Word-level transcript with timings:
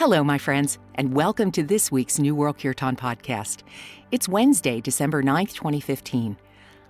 Hello, 0.00 0.24
my 0.24 0.38
friends, 0.38 0.78
and 0.94 1.12
welcome 1.12 1.52
to 1.52 1.62
this 1.62 1.92
week's 1.92 2.18
New 2.18 2.34
World 2.34 2.56
Kirtan 2.58 2.96
podcast. 2.96 3.64
It's 4.10 4.30
Wednesday, 4.30 4.80
December 4.80 5.22
9th, 5.22 5.52
2015. 5.52 6.38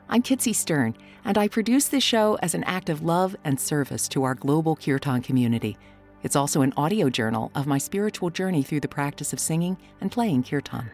I'm 0.09 0.23
Kitsy 0.23 0.55
Stern, 0.55 0.95
and 1.25 1.37
I 1.37 1.49
produce 1.49 1.89
this 1.89 2.05
show 2.05 2.39
as 2.41 2.55
an 2.55 2.63
act 2.63 2.89
of 2.89 3.03
love 3.03 3.35
and 3.43 3.59
service 3.59 4.07
to 4.11 4.23
our 4.23 4.37
global 4.37 4.77
Kirtan 4.77 5.23
community. 5.23 5.77
It's 6.23 6.37
also 6.37 6.63
an 6.63 6.73
audio 6.77 7.11
journal 7.11 7.51
of 7.57 7.67
my 7.67 7.79
spiritual 7.79 8.31
journey 8.31 8.63
through 8.63 8.79
the 8.79 8.87
practice 8.87 9.33
of 9.33 9.41
singing 9.41 9.77
and 10.01 10.13
playing 10.13 10.45
Kirtan. 10.45 10.89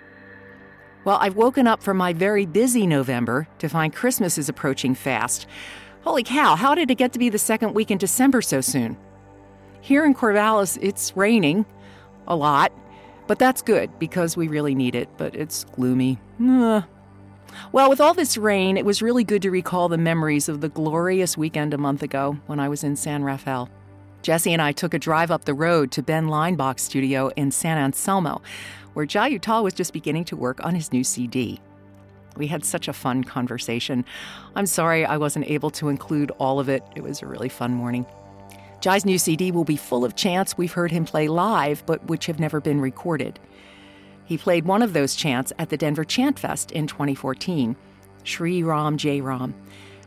Well, 1.05 1.19
I've 1.21 1.37
woken 1.37 1.67
up 1.67 1.83
from 1.83 1.99
my 1.99 2.15
very 2.15 2.47
busy 2.47 2.87
November 2.87 3.47
to 3.59 3.69
find 3.69 3.95
Christmas 3.95 4.39
is 4.39 4.49
approaching 4.49 4.95
fast. 4.95 5.47
Holy 6.01 6.23
cow, 6.23 6.57
how 6.57 6.75
did 6.75 6.91
it 6.91 6.95
get 6.95 7.13
to 7.13 7.19
be 7.19 7.29
the 7.29 7.37
second 7.37 7.75
week 7.75 7.91
in 7.91 7.99
December 7.99 8.41
so 8.41 8.63
soon? 8.63 8.97
Here 9.83 10.07
in 10.07 10.15
Corvallis, 10.15 10.79
it's 10.81 11.15
raining 11.15 11.67
a 12.27 12.37
lot, 12.37 12.73
but 13.27 13.39
that's 13.39 13.63
good 13.63 13.91
because 13.99 14.37
we 14.37 14.49
really 14.49 14.75
need 14.75 14.95
it, 14.95 15.09
but 15.17 15.35
it's 15.35 15.65
gloomy. 15.65 16.19
Well, 16.39 17.89
with 17.89 18.01
all 18.01 18.15
this 18.15 18.37
rain, 18.37 18.77
it 18.77 18.85
was 18.85 19.03
really 19.03 19.25
good 19.25 19.43
to 19.43 19.51
recall 19.51 19.89
the 19.89 19.99
memories 19.99 20.49
of 20.49 20.61
the 20.61 20.69
glorious 20.69 21.37
weekend 21.37 21.73
a 21.73 21.79
month 21.79 22.03
ago 22.03 22.39
when 22.47 22.61
I 22.61 22.69
was 22.69 22.85
in 22.85 22.97
San 22.97 23.25
Rafael. 23.25 23.71
Jesse 24.23 24.53
and 24.53 24.61
I 24.61 24.73
took 24.73 24.93
a 24.93 24.99
drive 24.99 25.31
up 25.31 25.45
the 25.45 25.55
road 25.55 25.93
to 25.93 26.03
Ben 26.03 26.29
Leinbach's 26.29 26.83
studio 26.83 27.31
in 27.37 27.51
San 27.51 27.79
Anselmo, 27.79 28.43
where 28.93 29.07
Jai 29.07 29.31
Uttal 29.31 29.63
was 29.63 29.75
just 29.75 29.93
beginning 29.93 30.25
to 30.25 30.37
work 30.37 30.65
on 30.65 30.75
his 30.75 30.93
new 30.93 31.05
CD. 31.05 31.61
We 32.37 32.49
had 32.49 32.65
such 32.65 32.89
a 32.89 32.93
fun 32.93 33.25
conversation. 33.25 34.05
I'm 34.55 34.67
sorry 34.67 35.07
I 35.07 35.17
wasn't 35.17 35.49
able 35.49 35.71
to 35.71 35.89
include 35.89 36.33
all 36.33 36.61
of 36.61 36.69
it. 36.69 36.83
It 36.95 37.03
was 37.03 37.23
a 37.23 37.27
really 37.27 37.49
fun 37.49 37.73
morning. 37.73 38.05
Jai's 38.81 39.05
new 39.05 39.19
CD 39.19 39.51
will 39.51 39.65
be 39.65 39.77
full 39.77 40.05
of 40.05 40.17
chants 40.17 40.57
we've 40.57 40.73
heard 40.73 40.91
him 40.91 41.05
play 41.05 41.29
live, 41.29 41.85
but 41.87 42.05
which 42.07 42.27
have 42.27 42.39
never 42.39 42.61
been 42.61 42.81
recorded. 42.81 43.39
He 44.25 44.37
played 44.37 44.65
one 44.65 44.83
of 44.83 44.93
those 44.93 45.15
chants 45.15 45.53
at 45.59 45.71
the 45.71 45.77
Denver 45.77 46.05
Chant 46.05 46.39
Fest 46.39 46.73
in 46.73 46.87
2014, 46.87 47.77
Sri 48.25 48.63
Ram 48.63 48.99
Jai 48.99 49.21
Ram, 49.21 49.55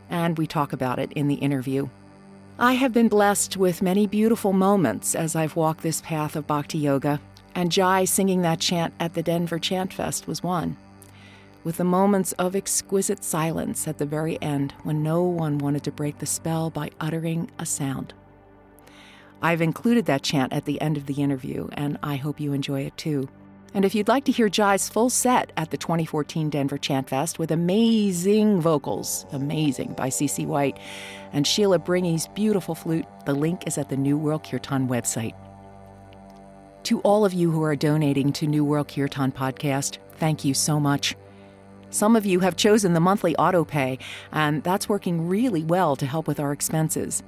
and 0.10 0.38
we 0.38 0.46
talk 0.46 0.74
about 0.74 1.00
it 1.00 1.12
in 1.14 1.28
the 1.28 1.36
interview. 1.36 1.90
I 2.60 2.74
have 2.74 2.92
been 2.92 3.08
blessed 3.08 3.56
with 3.56 3.82
many 3.82 4.06
beautiful 4.06 4.52
moments 4.52 5.16
as 5.16 5.36
I've 5.36 5.56
walked 5.56 5.82
this 5.82 6.02
path 6.02 6.36
of 6.36 6.46
bhakti 6.46 6.78
yoga, 6.78 7.22
and 7.56 7.72
Jai 7.72 8.04
singing 8.06 8.42
that 8.42 8.60
chant 8.60 8.94
at 9.00 9.14
the 9.14 9.24
Denver 9.24 9.60
Chant 9.60 9.94
Fest 9.94 10.28
was 10.28 10.44
one. 10.44 10.76
With 11.64 11.78
the 11.78 11.84
moments 11.86 12.34
of 12.34 12.56
exquisite 12.56 13.24
silence 13.24 13.88
at 13.88 13.98
the 13.98 14.06
very 14.06 14.42
end 14.42 14.74
when 14.84 15.02
no 15.02 15.24
one 15.24 15.58
wanted 15.58 15.84
to 15.84 15.92
break 15.92 16.20
the 16.20 16.26
spell 16.26 16.70
by 16.70 16.92
uttering 17.00 17.50
a 17.58 17.66
sound. 17.66 18.14
I've 19.42 19.62
included 19.62 20.06
that 20.06 20.24
chant 20.24 20.52
at 20.54 20.66
the 20.66 20.82
end 20.82 20.98
of 20.98 21.06
the 21.06 21.16
interview, 21.16 21.70
and 21.74 21.98
I 22.04 22.18
hope 22.18 22.40
you 22.40 22.54
enjoy 22.54 22.82
it 22.82 22.98
too. 22.98 23.30
And 23.74 23.86
if 23.86 23.94
you'd 23.94 24.08
like 24.08 24.26
to 24.26 24.32
hear 24.32 24.50
Jai's 24.50 24.90
full 24.90 25.10
set 25.10 25.52
at 25.56 25.70
the 25.70 25.78
2014 25.78 26.50
Denver 26.50 26.78
Chant 26.78 27.08
Fest 27.08 27.38
with 27.38 27.52
amazing 27.52 28.62
vocals, 28.62 29.26
amazing, 29.32 29.94
by 29.94 30.10
CC 30.10 30.46
White, 30.46 30.80
and 31.32 31.46
Sheila 31.46 31.78
Bringi's 31.78 32.28
beautiful 32.30 32.74
flute, 32.74 33.06
the 33.26 33.34
link 33.34 33.68
is 33.68 33.78
at 33.78 33.90
the 33.90 33.98
New 33.98 34.18
World 34.18 34.44
Kirtan 34.44 34.88
website. 34.88 35.36
To 36.84 37.00
all 37.02 37.26
of 37.26 37.34
you 37.34 37.52
who 37.52 37.64
are 37.64 37.76
donating 37.76 38.34
to 38.34 38.48
New 38.48 38.66
World 38.66 38.88
Kirtan 38.88 39.32
podcast, 39.32 40.00
thank 40.14 40.44
you 40.44 40.54
so 40.54 40.80
much. 40.80 41.16
Some 41.92 42.16
of 42.16 42.26
you 42.26 42.40
have 42.40 42.56
chosen 42.56 42.94
the 42.94 43.00
monthly 43.00 43.36
auto 43.36 43.64
pay, 43.64 44.00
and 44.32 44.64
that's 44.64 44.90
working 44.90 45.28
really 45.28 45.64
well 45.64 45.96
to 45.96 46.06
help 46.06 46.28
with 46.28 46.40
our 46.40 46.52
expenses. 46.52 47.22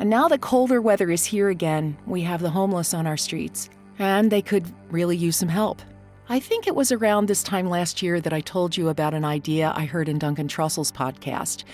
And 0.00 0.08
now 0.08 0.28
that 0.28 0.40
colder 0.40 0.80
weather 0.80 1.10
is 1.10 1.26
here 1.26 1.50
again, 1.50 1.94
we 2.06 2.22
have 2.22 2.40
the 2.40 2.48
homeless 2.48 2.94
on 2.94 3.06
our 3.06 3.18
streets, 3.18 3.68
and 3.98 4.32
they 4.32 4.40
could 4.40 4.64
really 4.90 5.14
use 5.14 5.36
some 5.36 5.50
help. 5.50 5.82
I 6.30 6.40
think 6.40 6.66
it 6.66 6.74
was 6.74 6.90
around 6.90 7.26
this 7.26 7.42
time 7.42 7.68
last 7.68 8.00
year 8.00 8.18
that 8.18 8.32
I 8.32 8.40
told 8.40 8.78
you 8.78 8.88
about 8.88 9.12
an 9.12 9.26
idea 9.26 9.74
I 9.76 9.84
heard 9.84 10.08
in 10.08 10.18
Duncan 10.18 10.48
Trussell's 10.48 10.90
podcast. 10.90 11.64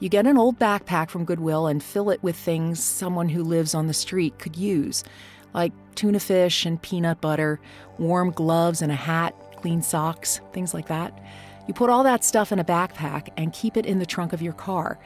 You 0.00 0.10
get 0.10 0.26
an 0.26 0.36
old 0.36 0.58
backpack 0.58 1.08
from 1.08 1.24
Goodwill 1.24 1.66
and 1.66 1.82
fill 1.82 2.10
it 2.10 2.22
with 2.22 2.36
things 2.36 2.78
someone 2.78 3.30
who 3.30 3.42
lives 3.42 3.74
on 3.74 3.86
the 3.86 3.94
street 3.94 4.38
could 4.38 4.56
use, 4.56 5.02
like 5.54 5.72
tuna 5.94 6.20
fish 6.20 6.66
and 6.66 6.82
peanut 6.82 7.22
butter, 7.22 7.58
warm 7.96 8.32
gloves 8.32 8.82
and 8.82 8.92
a 8.92 8.96
hat, 8.96 9.34
clean 9.56 9.80
socks, 9.80 10.42
things 10.52 10.74
like 10.74 10.88
that. 10.88 11.18
You 11.66 11.72
put 11.72 11.88
all 11.88 12.02
that 12.02 12.22
stuff 12.22 12.52
in 12.52 12.58
a 12.58 12.64
backpack 12.64 13.28
and 13.38 13.50
keep 13.50 13.78
it 13.78 13.86
in 13.86 13.98
the 13.98 14.04
trunk 14.04 14.34
of 14.34 14.42
your 14.42 14.52
car. 14.52 14.98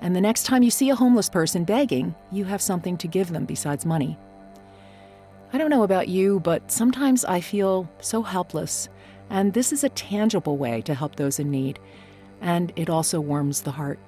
And 0.00 0.14
the 0.14 0.20
next 0.20 0.44
time 0.44 0.62
you 0.62 0.70
see 0.70 0.90
a 0.90 0.94
homeless 0.94 1.28
person 1.28 1.64
begging, 1.64 2.14
you 2.30 2.44
have 2.44 2.62
something 2.62 2.96
to 2.98 3.08
give 3.08 3.30
them 3.30 3.44
besides 3.44 3.86
money. 3.86 4.18
I 5.52 5.58
don't 5.58 5.70
know 5.70 5.84
about 5.84 6.08
you, 6.08 6.40
but 6.40 6.70
sometimes 6.70 7.24
I 7.24 7.40
feel 7.40 7.88
so 8.00 8.22
helpless, 8.22 8.88
and 9.30 9.54
this 9.54 9.72
is 9.72 9.84
a 9.84 9.88
tangible 9.90 10.56
way 10.56 10.82
to 10.82 10.94
help 10.94 11.16
those 11.16 11.38
in 11.38 11.50
need, 11.50 11.78
and 12.40 12.72
it 12.76 12.90
also 12.90 13.20
warms 13.20 13.62
the 13.62 13.70
heart. 13.70 13.98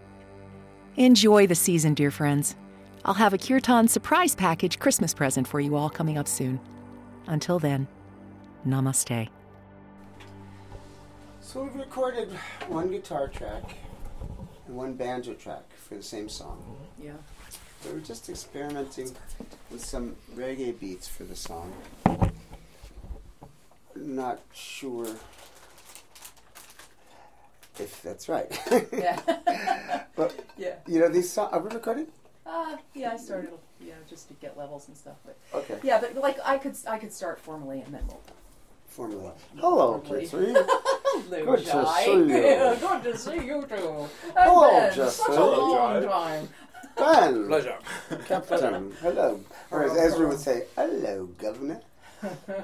Enjoy 0.96 1.46
the 1.46 1.54
season, 1.54 1.94
dear 1.94 2.10
friends. 2.10 2.56
I'll 3.04 3.14
have 3.14 3.32
a 3.32 3.38
Kirtan 3.38 3.88
surprise 3.88 4.34
package 4.34 4.78
Christmas 4.78 5.14
present 5.14 5.46
for 5.46 5.60
you 5.60 5.76
all 5.76 5.88
coming 5.88 6.18
up 6.18 6.28
soon. 6.28 6.60
Until 7.26 7.58
then, 7.58 7.86
namaste. 8.66 9.28
So 11.40 11.62
we've 11.62 11.76
recorded 11.76 12.30
one 12.66 12.90
guitar 12.90 13.28
track 13.28 13.76
and 14.66 14.76
one 14.76 14.94
banjo 14.94 15.34
track 15.34 15.62
for 15.88 15.94
the 15.94 16.02
same 16.02 16.28
song. 16.28 16.62
Yeah. 17.02 17.12
We 17.86 17.92
were 17.92 18.00
just 18.00 18.28
experimenting 18.28 19.14
with 19.70 19.84
some 19.84 20.16
reggae 20.34 20.78
beats 20.78 21.08
for 21.08 21.24
the 21.24 21.36
song. 21.36 21.72
Not 23.96 24.40
sure 24.52 25.06
if 27.78 28.02
that's 28.02 28.28
right. 28.28 28.50
Yeah. 28.92 29.20
but 30.16 30.34
yeah. 30.56 30.74
you 30.86 30.98
know 31.00 31.08
these 31.08 31.30
songs 31.30 31.50
are 31.52 31.60
we 31.60 31.70
recorded? 31.70 32.08
Uh, 32.44 32.76
yeah, 32.94 33.12
I 33.12 33.16
started, 33.16 33.50
You 33.80 33.88
know, 33.88 33.94
just 34.08 34.28
to 34.28 34.34
get 34.34 34.56
levels 34.56 34.88
and 34.88 34.96
stuff, 34.96 35.16
but 35.24 35.36
Okay. 35.54 35.78
yeah, 35.82 36.00
but 36.00 36.16
like 36.16 36.38
I 36.44 36.58
could, 36.58 36.74
I 36.88 36.98
could 36.98 37.12
start 37.12 37.38
formally 37.40 37.80
and 37.80 37.94
then 37.94 38.02
we'll. 38.08 38.20
Formula. 38.98 39.32
Hello, 39.56 40.00
Formally. 40.00 40.26
Kitsy. 40.26 40.52
Good 41.30 41.64
to 41.66 41.86
see 41.86 42.12
you. 42.14 42.26
Good 42.26 43.02
to 43.04 43.16
see 43.16 43.34
you 43.46 43.64
too. 43.68 44.08
Hello, 44.36 44.70
Ben, 44.72 44.92
Jesse. 44.94 45.22
Such 45.22 45.36
a 45.36 45.44
long 45.44 46.02
time. 46.02 46.48
Ben. 46.96 47.46
Pleasure. 47.46 47.78
Captain. 48.26 48.92
Hello. 49.00 49.40
Or 49.70 49.84
as 49.84 49.96
Ezra 49.96 50.26
would 50.26 50.40
say, 50.40 50.64
hello, 50.74 51.26
Governor. 51.38 51.80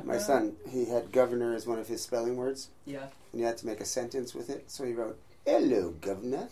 My 0.03 0.19
son, 0.19 0.57
he 0.69 0.87
had 0.87 1.13
governor 1.13 1.55
as 1.55 1.69
one 1.69 1.79
of 1.79 1.87
his 1.87 2.03
spelling 2.03 2.35
words, 2.37 2.71
Yeah. 2.85 3.05
and 3.31 3.41
you 3.41 3.47
had 3.47 3.57
to 3.59 3.67
make 3.67 3.81
a 3.81 3.85
sentence 3.85 4.35
with 4.35 4.51
it. 4.51 4.69
So 4.69 4.83
he 4.83 4.93
wrote, 4.93 5.17
"Hello, 5.47 5.95
governor." 6.01 6.49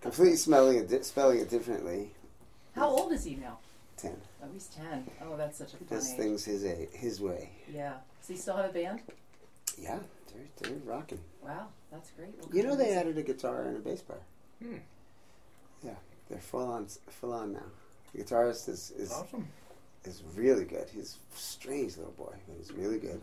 Completely 0.00 0.36
spelling 0.36 0.78
it, 0.78 0.88
di- 0.88 1.02
spelling 1.02 1.40
it 1.40 1.50
differently. 1.50 2.12
How 2.74 2.88
old 2.88 3.12
is 3.12 3.24
he 3.24 3.34
now? 3.34 3.58
Ten. 3.98 4.16
Oh, 4.42 4.46
he's 4.54 4.68
ten. 4.68 5.04
Oh, 5.22 5.36
that's 5.36 5.58
such 5.58 5.74
a 5.74 5.76
He 5.76 5.84
fun 5.84 5.98
does 5.98 6.14
things 6.14 6.46
his 6.46 6.64
a, 6.64 6.88
his 6.94 7.20
way. 7.20 7.50
Yeah. 7.70 7.96
Does 8.26 8.36
he 8.36 8.40
still 8.40 8.56
have 8.56 8.70
a 8.70 8.72
band? 8.72 9.00
Yeah, 9.78 9.98
they're, 10.32 10.70
they're 10.70 10.78
rocking. 10.86 11.20
Wow, 11.42 11.66
that's 11.92 12.10
great. 12.12 12.30
What 12.38 12.54
You 12.54 12.62
know 12.62 12.74
they 12.74 12.94
added 12.94 13.18
a 13.18 13.22
guitar 13.22 13.64
and 13.64 13.76
a 13.76 13.80
bass 13.80 14.00
player. 14.00 14.22
Hmm. 14.62 14.76
Yeah, 15.84 15.96
they're 16.30 16.40
full 16.40 16.72
on, 16.72 16.86
full 17.20 17.34
on 17.34 17.52
now. 17.52 17.66
The 18.14 18.22
guitarist 18.24 18.70
is 18.70 18.92
is, 18.96 19.12
Awesome. 19.12 19.46
is 20.04 20.22
really 20.34 20.64
good. 20.64 20.88
He's 20.88 21.18
a 21.34 21.38
strange 21.38 21.98
little 21.98 22.12
boy, 22.12 22.32
but 22.48 22.56
he's 22.56 22.72
really 22.72 22.98
good. 22.98 23.20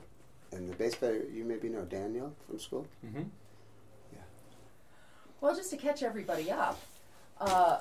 And 0.52 0.70
the 0.70 0.76
bass 0.76 0.94
player, 0.94 1.24
you 1.34 1.46
maybe 1.46 1.68
know 1.68 1.84
Daniel 1.86 2.36
from 2.48 2.60
school. 2.60 2.86
Mm-hmm. 3.04 3.24
Yeah. 4.14 4.20
Well, 5.40 5.56
just 5.56 5.72
to 5.72 5.78
catch 5.78 6.04
everybody 6.04 6.52
up, 6.52 6.80
uh, 7.40 7.80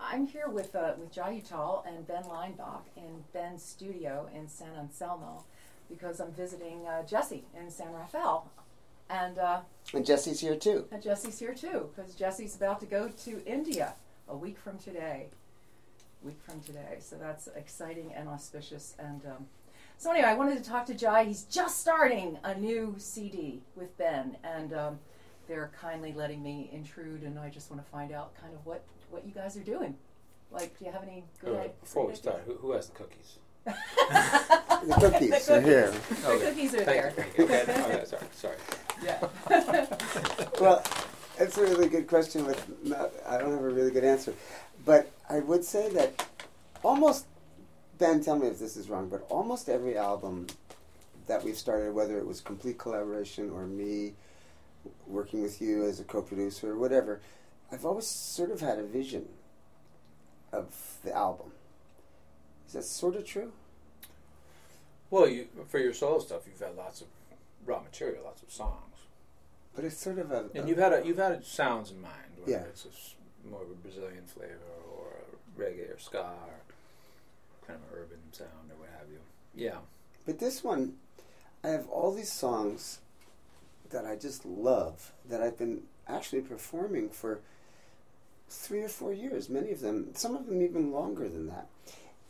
I'm 0.00 0.28
here 0.28 0.48
with 0.48 0.76
uh, 0.76 0.92
with 0.98 1.10
Jai 1.10 1.42
Uttal 1.44 1.84
and 1.84 2.06
Ben 2.06 2.22
Leinbach 2.28 2.84
in 2.96 3.24
Ben's 3.32 3.64
studio 3.64 4.28
in 4.32 4.46
San 4.48 4.76
Anselmo 4.78 5.42
because 5.88 6.20
I'm 6.20 6.32
visiting 6.32 6.86
uh, 6.86 7.02
Jesse 7.06 7.44
in 7.58 7.70
San 7.70 7.92
Rafael, 7.92 8.50
and 9.10 9.38
uh, 9.38 9.60
And 9.92 10.04
Jesse's 10.04 10.40
here 10.40 10.56
too. 10.56 10.86
and 10.90 11.02
Jesse's 11.02 11.38
here 11.38 11.54
too 11.54 11.90
because 11.94 12.14
Jesse's 12.14 12.56
about 12.56 12.80
to 12.80 12.86
go 12.86 13.08
to 13.24 13.44
India 13.46 13.94
a 14.28 14.36
week 14.36 14.58
from 14.58 14.78
today. 14.78 15.26
Week 16.22 16.40
from 16.42 16.60
today, 16.62 16.96
so 17.00 17.16
that's 17.16 17.48
exciting 17.48 18.10
and 18.14 18.28
auspicious. 18.28 18.94
And 18.98 19.20
um, 19.26 19.46
so 19.98 20.10
anyway, 20.10 20.28
I 20.28 20.34
wanted 20.34 20.62
to 20.62 20.68
talk 20.68 20.86
to 20.86 20.94
Jai. 20.94 21.24
He's 21.24 21.42
just 21.44 21.80
starting 21.80 22.38
a 22.42 22.54
new 22.54 22.94
CD 22.96 23.60
with 23.76 23.96
Ben, 23.98 24.38
and 24.42 24.72
um, 24.72 24.98
they're 25.48 25.70
kindly 25.78 26.14
letting 26.14 26.42
me 26.42 26.70
intrude. 26.72 27.24
And 27.24 27.38
I 27.38 27.50
just 27.50 27.70
want 27.70 27.84
to 27.84 27.90
find 27.90 28.10
out 28.10 28.34
kind 28.40 28.54
of 28.54 28.64
what 28.64 28.82
what 29.10 29.26
you 29.26 29.32
guys 29.32 29.54
are 29.58 29.62
doing. 29.62 29.96
Like, 30.50 30.78
do 30.78 30.86
you 30.86 30.92
have 30.92 31.02
any 31.02 31.24
good? 31.42 31.56
Uh, 31.56 31.68
before 31.82 32.06
we 32.06 32.14
start, 32.14 32.42
who, 32.46 32.54
who 32.54 32.72
has 32.72 32.86
the 32.86 32.94
cookies? 32.94 33.36
The 34.84 34.94
cookies 35.00 35.46
The 35.46 35.56
are 35.56 35.60
here. 35.62 35.90
The 35.90 36.28
Okay. 36.30 36.44
cookies 36.50 36.74
are 36.74 36.84
Thank 36.84 36.86
there. 36.86 37.06
you. 37.06 37.22
Thank 37.22 37.38
you. 37.38 37.44
Okay. 37.44 37.62
okay. 37.96 38.04
Sorry. 38.04 38.26
Sorry. 38.32 38.56
Yeah. 39.02 39.88
Well, 40.60 40.82
that's 41.38 41.56
a 41.56 41.62
really 41.62 41.88
good 41.88 42.06
question. 42.06 42.44
With 42.46 42.62
not, 42.84 43.10
I 43.26 43.38
don't 43.38 43.50
have 43.52 43.62
a 43.62 43.68
really 43.68 43.90
good 43.90 44.04
answer, 44.04 44.34
but 44.84 45.10
I 45.30 45.38
would 45.40 45.64
say 45.64 45.88
that 45.90 46.26
almost 46.82 47.24
Ben, 47.98 48.22
tell 48.22 48.36
me 48.38 48.48
if 48.48 48.58
this 48.58 48.76
is 48.76 48.90
wrong, 48.90 49.08
but 49.08 49.24
almost 49.30 49.68
every 49.70 49.96
album 49.96 50.48
that 51.26 51.42
we've 51.42 51.56
started, 51.56 51.94
whether 51.94 52.18
it 52.18 52.26
was 52.26 52.40
complete 52.42 52.76
collaboration 52.76 53.50
or 53.50 53.66
me 53.66 54.12
working 55.06 55.42
with 55.42 55.62
you 55.62 55.84
as 55.86 55.98
a 56.00 56.04
co-producer 56.04 56.72
or 56.72 56.76
whatever, 56.76 57.20
I've 57.72 57.86
always 57.86 58.06
sort 58.06 58.50
of 58.50 58.60
had 58.60 58.78
a 58.78 58.82
vision 58.84 59.26
of 60.52 60.98
the 61.04 61.14
album. 61.16 61.52
That 62.74 62.84
sort 62.84 63.14
of 63.14 63.24
true? 63.24 63.52
Well, 65.10 65.28
you 65.28 65.46
for 65.68 65.78
your 65.78 65.94
solo 65.94 66.18
stuff, 66.18 66.42
you've 66.46 66.58
had 66.58 66.76
lots 66.76 67.00
of 67.00 67.06
raw 67.64 67.80
material, 67.80 68.24
lots 68.24 68.42
of 68.42 68.50
songs, 68.50 68.96
But 69.76 69.84
it's 69.84 69.96
sort 69.96 70.18
of 70.18 70.30
a, 70.32 70.50
and 70.54 70.64
a- 70.64 70.68
you've 70.68 70.78
had 70.78 70.92
a, 70.92 71.06
you've 71.06 71.18
had 71.18 71.44
sounds 71.44 71.90
in 71.92 72.00
mind. 72.02 72.12
Whether 72.38 72.50
Yeah. 72.50 72.64
it's 72.64 72.84
a 72.84 73.48
more 73.48 73.62
of 73.62 73.70
a 73.70 73.74
Brazilian 73.74 74.24
flavor 74.26 74.58
or 74.92 75.06
a 75.06 75.60
reggae 75.60 75.94
or 75.94 75.98
ska 75.98 76.18
or 76.18 76.60
kind 77.66 77.78
of 77.80 77.92
an 77.92 77.98
urban 78.02 78.18
sound 78.32 78.70
or 78.70 78.76
what 78.76 78.88
have 78.98 79.08
you. 79.10 79.20
Yeah. 79.54 79.78
But 80.26 80.40
this 80.40 80.64
one, 80.64 80.98
I 81.62 81.68
have 81.68 81.88
all 81.88 82.12
these 82.12 82.32
songs 82.32 82.98
that 83.90 84.04
I 84.04 84.16
just 84.16 84.44
love 84.44 85.12
that 85.28 85.40
I've 85.40 85.56
been 85.58 85.82
actually 86.08 86.42
performing 86.42 87.08
for 87.08 87.40
three 88.48 88.82
or 88.82 88.88
four 88.88 89.12
years. 89.12 89.48
Many 89.48 89.70
of 89.70 89.80
them, 89.80 90.10
some 90.14 90.34
of 90.36 90.46
them 90.46 90.60
even 90.60 90.90
longer 90.92 91.28
than 91.28 91.46
that. 91.48 91.68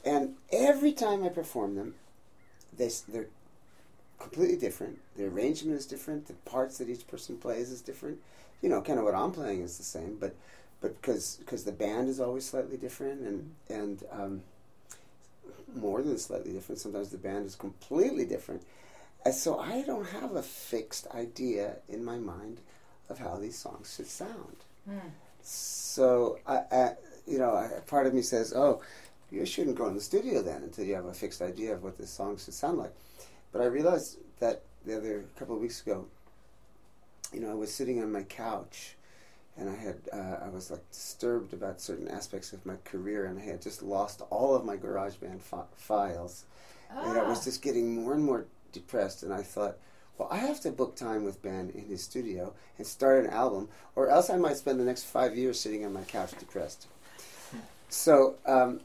And 0.05 0.35
every 0.53 0.93
time 0.93 1.25
I 1.25 1.29
perform 1.29 1.77
them, 1.77 1.95
they, 2.77 2.91
they're 3.09 3.29
completely 4.19 4.57
different. 4.57 4.99
The 5.17 5.27
arrangement 5.27 5.79
is 5.79 5.87
different. 5.87 6.27
The 6.27 6.35
parts 6.51 6.79
that 6.79 6.89
each 6.89 7.07
person 7.07 7.37
plays 7.37 7.71
is 7.71 7.81
different. 7.81 8.19
You 8.63 8.69
know, 8.69 8.81
kind 8.81 8.99
of 8.99 9.05
what 9.05 9.15
I'm 9.15 9.33
playing 9.33 9.61
is 9.61 9.77
the 9.79 9.85
same, 9.85 10.17
but 10.19 10.35
but 10.81 11.01
because 11.01 11.37
because 11.37 11.65
the 11.65 11.73
band 11.73 12.09
is 12.09 12.21
always 12.21 12.45
slightly 12.45 12.77
different 12.77 13.21
and 13.23 13.55
and 13.69 14.03
um, 14.11 14.43
more 15.75 16.03
than 16.03 16.19
slightly 16.19 16.53
different. 16.53 16.81
Sometimes 16.81 17.11
the 17.11 17.19
band 17.19 17.47
is 17.47 17.55
completely 17.55 18.25
different. 18.25 18.63
And 19.25 19.35
so 19.35 19.59
I 19.59 19.83
don't 19.83 20.09
have 20.09 20.35
a 20.37 20.43
fixed 20.43 21.07
idea 21.15 21.77
in 21.89 22.05
my 22.05 22.19
mind 22.19 22.61
of 23.09 23.19
how 23.19 23.37
these 23.37 23.59
songs 23.59 23.95
should 23.95 24.07
sound. 24.07 24.57
So 25.43 26.39
I, 26.47 26.57
I 26.71 26.93
you 27.27 27.39
know, 27.39 27.55
I, 27.55 27.81
part 27.87 28.07
of 28.07 28.15
me 28.15 28.23
says, 28.23 28.53
"Oh, 28.55 28.83
you 29.31 29.45
shouldn't 29.47 29.77
go 29.77 29.87
in 29.89 29.95
the 29.95 30.01
studio 30.01 30.43
then 30.43 30.63
until 30.63 30.85
you 30.85 30.95
have 30.95 31.07
a 31.07 31.15
fixed 31.15 31.43
idea 31.43 31.73
of 31.75 31.83
what 31.83 31.99
this 31.99 32.11
song 32.11 32.37
should 32.37 32.55
sound 32.55 32.79
like." 32.79 32.93
But 33.53 33.63
I 33.63 33.67
realized 33.67 34.19
that 34.41 34.63
the 34.85 34.97
other 34.97 35.25
couple 35.37 35.55
of 35.57 35.61
weeks 35.63 35.81
ago, 35.83 36.07
you 37.33 37.41
know, 37.41 37.51
I 37.51 37.55
was 37.55 37.73
sitting 37.73 38.03
on 38.03 38.13
my 38.13 38.23
couch, 38.23 38.97
and 39.57 39.69
I 39.69 39.75
had 39.75 39.97
uh, 40.13 40.45
I 40.45 40.49
was 40.49 40.71
like 40.71 40.89
disturbed 40.91 41.53
about 41.53 41.81
certain 41.81 42.09
aspects 42.09 42.53
of 42.53 42.65
my 42.67 42.77
career, 42.85 43.27
and 43.27 43.39
I 43.39 43.43
had 43.43 43.63
just 43.63 43.83
lost 43.83 44.23
all 44.31 44.55
of 44.55 44.65
my 44.65 44.77
GarageBand 44.77 45.41
fi- 45.41 45.65
files, 45.77 46.45
and 46.91 47.19
I 47.19 47.23
was 47.29 47.39
Ah. 47.41 47.45
just 47.45 47.63
getting 47.63 47.95
more 48.03 48.15
and 48.15 48.25
more 48.25 48.47
depressed. 48.73 49.23
And 49.23 49.33
I 49.33 49.43
thought, 49.43 49.77
well, 50.19 50.29
I 50.31 50.37
have 50.39 50.61
to 50.61 50.71
book 50.71 50.95
time 50.97 51.25
with 51.25 51.43
Ben 51.43 51.71
in 51.75 51.87
his 51.87 52.03
studio 52.05 52.53
and 52.79 52.87
start 52.87 53.25
an 53.25 53.31
album, 53.31 53.69
or 53.97 54.09
else 54.09 54.31
I 54.31 54.37
might 54.37 54.57
spend 54.57 54.79
the 54.79 54.85
next 54.85 55.05
five 55.05 55.37
years 55.37 55.59
sitting 55.59 55.85
on 55.85 55.93
my 55.93 56.03
couch 56.03 56.33
depressed. 56.39 56.87
So 57.89 58.35
um, 58.47 58.81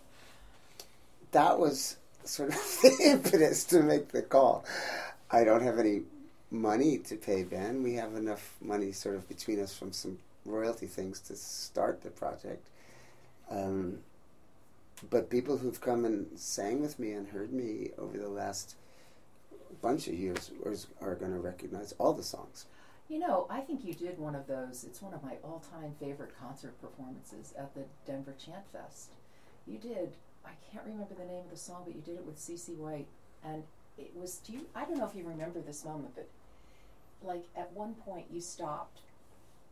that 1.31 1.59
was 1.59 1.97
sort 2.23 2.49
of 2.49 2.55
the 2.81 2.97
impetus 3.05 3.63
to 3.65 3.81
make 3.81 4.09
the 4.09 4.21
call. 4.21 4.65
I 5.31 5.43
don't 5.43 5.61
have 5.61 5.79
any 5.79 6.01
money 6.51 6.97
to 6.97 7.15
pay 7.15 7.43
Ben. 7.43 7.83
We 7.83 7.93
have 7.95 8.15
enough 8.15 8.55
money 8.61 8.91
sort 8.91 9.15
of 9.15 9.27
between 9.27 9.59
us 9.59 9.77
from 9.77 9.91
some 9.91 10.19
royalty 10.45 10.87
things 10.87 11.19
to 11.21 11.35
start 11.35 12.01
the 12.01 12.09
project. 12.09 12.67
Um, 13.51 13.99
but 15.09 15.29
people 15.29 15.57
who've 15.57 15.79
come 15.79 16.05
and 16.05 16.27
sang 16.37 16.81
with 16.81 16.99
me 16.99 17.11
and 17.13 17.27
heard 17.27 17.53
me 17.53 17.91
over 17.97 18.17
the 18.17 18.29
last 18.29 18.75
bunch 19.81 20.07
of 20.07 20.13
years 20.15 20.51
is, 20.65 20.87
are 21.01 21.15
going 21.15 21.31
to 21.31 21.39
recognize 21.39 21.93
all 21.99 22.13
the 22.13 22.23
songs. 22.23 22.65
You 23.07 23.19
know, 23.19 23.47
I 23.49 23.61
think 23.61 23.85
you 23.85 23.93
did 23.93 24.19
one 24.19 24.35
of 24.35 24.45
those. 24.45 24.83
It's 24.83 25.01
one 25.01 25.13
of 25.13 25.23
my 25.23 25.37
all-time 25.43 25.95
favorite 25.99 26.37
concert 26.39 26.79
performances 26.81 27.53
at 27.57 27.73
the 27.73 27.85
Denver 28.05 28.35
Chant 28.37 28.63
Fest. 28.71 29.09
You 29.65 29.77
did. 29.77 30.13
I 30.45 30.51
can't 30.71 30.85
remember 30.85 31.13
the 31.13 31.25
name 31.25 31.43
of 31.45 31.51
the 31.51 31.57
song, 31.57 31.83
but 31.85 31.95
you 31.95 32.01
did 32.01 32.15
it 32.15 32.25
with 32.25 32.37
CC 32.37 32.75
White, 32.75 33.07
and 33.43 33.63
it 33.97 34.11
was. 34.15 34.37
Do 34.37 34.53
you? 34.53 34.65
I 34.75 34.85
don't 34.85 34.97
know 34.97 35.07
if 35.07 35.15
you 35.15 35.27
remember 35.27 35.59
this 35.61 35.85
moment, 35.85 36.13
but 36.15 36.29
like 37.23 37.45
at 37.55 37.71
one 37.73 37.95
point 37.95 38.25
you 38.31 38.41
stopped, 38.41 38.99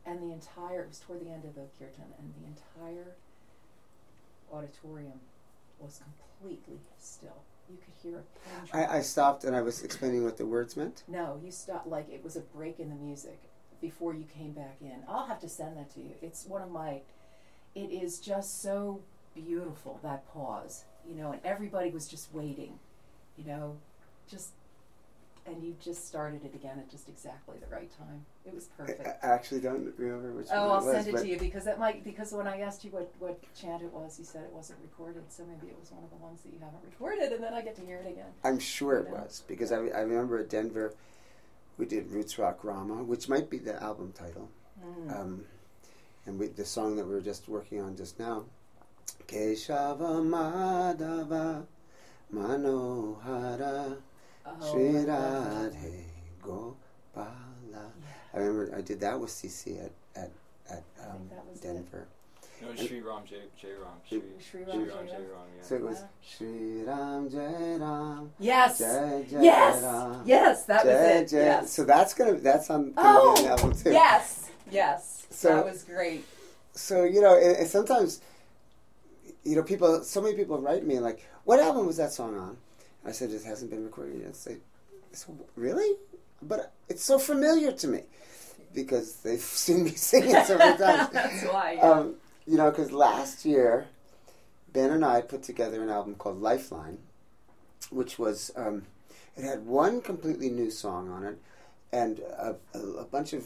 and 0.05 0.21
the 0.21 0.33
entire. 0.33 0.81
It 0.81 0.89
was 0.89 0.99
toward 0.99 1.21
the 1.21 1.29
end 1.29 1.45
of 1.45 1.55
the 1.55 1.65
kirtan, 1.79 2.05
and 2.19 2.33
the 2.39 2.47
entire 2.47 3.15
auditorium 4.51 5.19
was 5.79 6.01
completely 6.39 6.79
still. 6.99 7.43
You 7.69 7.77
could 7.77 7.93
hear 8.01 8.19
a 8.19 8.69
pin. 8.69 8.81
I, 8.81 8.97
I 8.97 9.01
stopped 9.01 9.43
and 9.43 9.55
I 9.55 9.61
was 9.61 9.83
explaining 9.83 10.23
what 10.23 10.37
the 10.37 10.45
words 10.45 10.77
meant. 10.77 11.03
No, 11.07 11.39
you 11.43 11.51
stopped 11.51 11.87
like 11.87 12.09
it 12.09 12.23
was 12.23 12.37
a 12.37 12.39
break 12.39 12.79
in 12.79 12.89
the 12.89 12.95
music 12.95 13.41
before 13.81 14.13
you 14.13 14.23
came 14.23 14.51
back 14.51 14.77
in. 14.81 15.03
I'll 15.07 15.25
have 15.25 15.41
to 15.41 15.49
send 15.49 15.77
that 15.77 15.93
to 15.95 15.99
you. 15.99 16.11
It's 16.21 16.45
one 16.45 16.61
of 16.61 16.71
my 16.71 17.01
it 17.75 17.91
is 17.91 18.19
just 18.19 18.61
so 18.61 19.01
beautiful 19.41 19.99
that 20.03 20.27
pause, 20.33 20.83
you 21.07 21.15
know, 21.15 21.31
and 21.31 21.41
everybody 21.43 21.89
was 21.89 22.07
just 22.07 22.33
waiting, 22.33 22.79
you 23.37 23.45
know, 23.45 23.77
just 24.29 24.49
and 25.45 25.63
you 25.63 25.73
just 25.81 26.05
started 26.05 26.43
it 26.43 26.53
again 26.53 26.77
at 26.77 26.91
just 26.91 27.07
exactly 27.07 27.55
the 27.57 27.73
right 27.73 27.89
time. 27.97 28.25
It 28.45 28.53
was 28.53 28.65
perfect. 28.77 29.07
I 29.23 29.27
actually 29.27 29.61
don't 29.61 29.93
remember 29.97 30.33
which 30.33 30.47
Oh, 30.51 30.59
one 30.61 30.69
I'll 30.69 30.81
it 30.81 30.85
was. 30.85 31.05
send 31.05 31.15
it 31.15 31.21
to 31.21 31.27
you 31.29 31.39
because 31.39 31.63
that 31.63 31.79
might 31.79 32.03
because 32.03 32.33
when 32.33 32.47
I 32.47 32.59
asked 32.59 32.83
you 32.83 32.91
what 32.91 33.09
what 33.19 33.39
chant 33.55 33.81
it 33.81 33.93
was, 33.93 34.19
you 34.19 34.25
said 34.25 34.43
it 34.43 34.51
wasn't 34.51 34.79
recorded, 34.81 35.23
so 35.29 35.43
maybe 35.45 35.71
it 35.71 35.79
was 35.79 35.89
one 35.91 36.03
of 36.03 36.09
the 36.09 36.17
ones 36.17 36.41
that 36.41 36.49
you 36.51 36.59
haven't 36.59 36.83
recorded, 36.83 37.31
and 37.31 37.41
then 37.41 37.53
I 37.53 37.61
get 37.61 37.75
to 37.77 37.81
hear 37.81 37.97
it 37.97 38.07
again. 38.11 38.27
I'm 38.43 38.59
sure 38.59 38.97
it 38.97 39.07
Yeah. 39.09 39.21
was 39.21 39.43
because 39.47 39.71
I, 39.71 39.77
I 39.77 40.01
remember 40.01 40.37
at 40.39 40.49
Denver 40.49 40.93
we 41.77 41.85
did 41.85 42.09
Roots 42.11 42.37
Rock 42.39 42.63
Rama, 42.63 43.03
which 43.03 43.29
might 43.29 43.49
be 43.49 43.59
the 43.59 43.81
album 43.81 44.11
title. 44.17 44.49
Mm. 44.83 45.15
Um, 45.15 45.45
and 46.25 46.39
we, 46.39 46.47
the 46.47 46.65
song 46.65 46.95
that 46.97 47.05
we 47.07 47.13
were 47.13 47.21
just 47.21 47.47
working 47.47 47.79
on 47.81 47.95
just 47.95 48.19
now, 48.19 48.45
Keshava 49.25 50.21
Madhava 50.23 51.65
Manohara 52.33 53.97
Oh, 54.45 54.71
Sri 54.71 54.89
I. 54.99 55.03
Radhe 55.03 56.03
Gopala. 56.41 57.91
I 58.33 58.37
remember 58.37 58.73
I 58.77 58.81
did 58.81 58.99
that 59.01 59.19
with 59.19 59.29
CC 59.29 59.83
at 59.83 59.91
at, 60.15 60.31
at 60.69 60.83
um, 61.05 61.17
think 61.17 61.29
that 61.31 61.45
was 61.45 61.57
it. 61.59 61.61
Denver. 61.63 62.07
No, 62.61 62.71
it's 62.71 62.87
Sri 62.87 63.01
Ram, 63.01 63.21
Jai, 63.29 63.35
Jai 63.61 63.67
Ram. 63.79 63.91
Sri 64.07 64.63
Ram, 64.63 64.79
Ram, 64.79 64.87
Jai 64.87 64.93
Jai 65.05 65.17
Ram. 65.17 65.21
Ram, 65.21 65.41
yeah. 65.57 65.61
So 65.63 65.75
it 65.75 65.81
was 65.81 65.97
Wow. 65.99 66.09
Sri 66.25 66.83
Ram 66.83 67.29
Jai 67.29 67.75
Ram 67.77 68.31
Yes. 68.39 68.79
Jai 68.79 69.25
Jai 69.29 69.41
Yes. 69.43 69.83
Ram. 69.83 70.21
Yes, 70.25 70.63
that 70.65 70.85
was 70.85 70.93
it. 70.95 71.29
Jai. 71.29 71.37
Yes. 71.37 71.71
So 71.71 71.83
that's 71.83 72.13
gonna 72.13 72.33
that's 72.35 72.69
on 72.69 72.93
gonna 72.93 73.19
Oh, 73.19 73.47
album 73.47 73.73
too. 73.75 73.91
yes. 73.91 74.49
Yes. 74.71 75.27
So- 75.29 75.55
that 75.55 75.65
was 75.65 75.83
great. 75.83 76.25
So 76.73 77.03
you 77.03 77.21
know, 77.21 77.35
and, 77.37 77.57
and 77.57 77.67
sometimes, 77.67 78.21
you 79.43 79.55
know, 79.55 79.63
people. 79.63 80.03
So 80.03 80.21
many 80.21 80.35
people 80.35 80.59
write 80.59 80.85
me 80.85 80.99
like, 80.99 81.25
"What 81.43 81.59
album 81.59 81.85
was 81.85 81.97
that 81.97 82.11
song 82.11 82.37
on?" 82.37 82.57
I 83.05 83.11
said, 83.11 83.31
"It 83.31 83.43
hasn't 83.43 83.71
been 83.71 83.83
recorded 83.83 84.21
yet." 84.21 84.35
Say, 84.35 84.57
so, 85.13 85.35
"Really?" 85.55 85.97
But 86.41 86.71
it's 86.89 87.03
so 87.03 87.17
familiar 87.17 87.71
to 87.71 87.87
me 87.87 88.03
because 88.73 89.17
they've 89.17 89.39
seen 89.65 89.83
me 89.83 89.91
sing 89.91 90.23
it 90.29 90.45
so 90.45 90.57
many 90.57 90.77
times. 90.83 91.09
That's 91.11 91.43
why. 91.45 91.73
Yeah. 91.73 91.89
Um, 91.89 92.15
you 92.45 92.57
know, 92.57 92.69
because 92.69 92.91
last 92.91 93.45
year, 93.45 93.87
Ben 94.71 94.91
and 94.91 95.03
I 95.03 95.21
put 95.21 95.43
together 95.43 95.83
an 95.83 95.89
album 95.89 96.15
called 96.15 96.41
Lifeline, 96.41 96.99
which 97.89 98.17
was 98.17 98.51
um, 98.55 98.83
it 99.35 99.43
had 99.43 99.65
one 99.65 100.01
completely 100.01 100.49
new 100.49 100.71
song 100.71 101.09
on 101.09 101.23
it, 101.23 101.37
and 101.91 102.19
a, 102.19 102.55
a, 102.73 102.79
a 102.79 103.05
bunch 103.05 103.33
of 103.33 103.45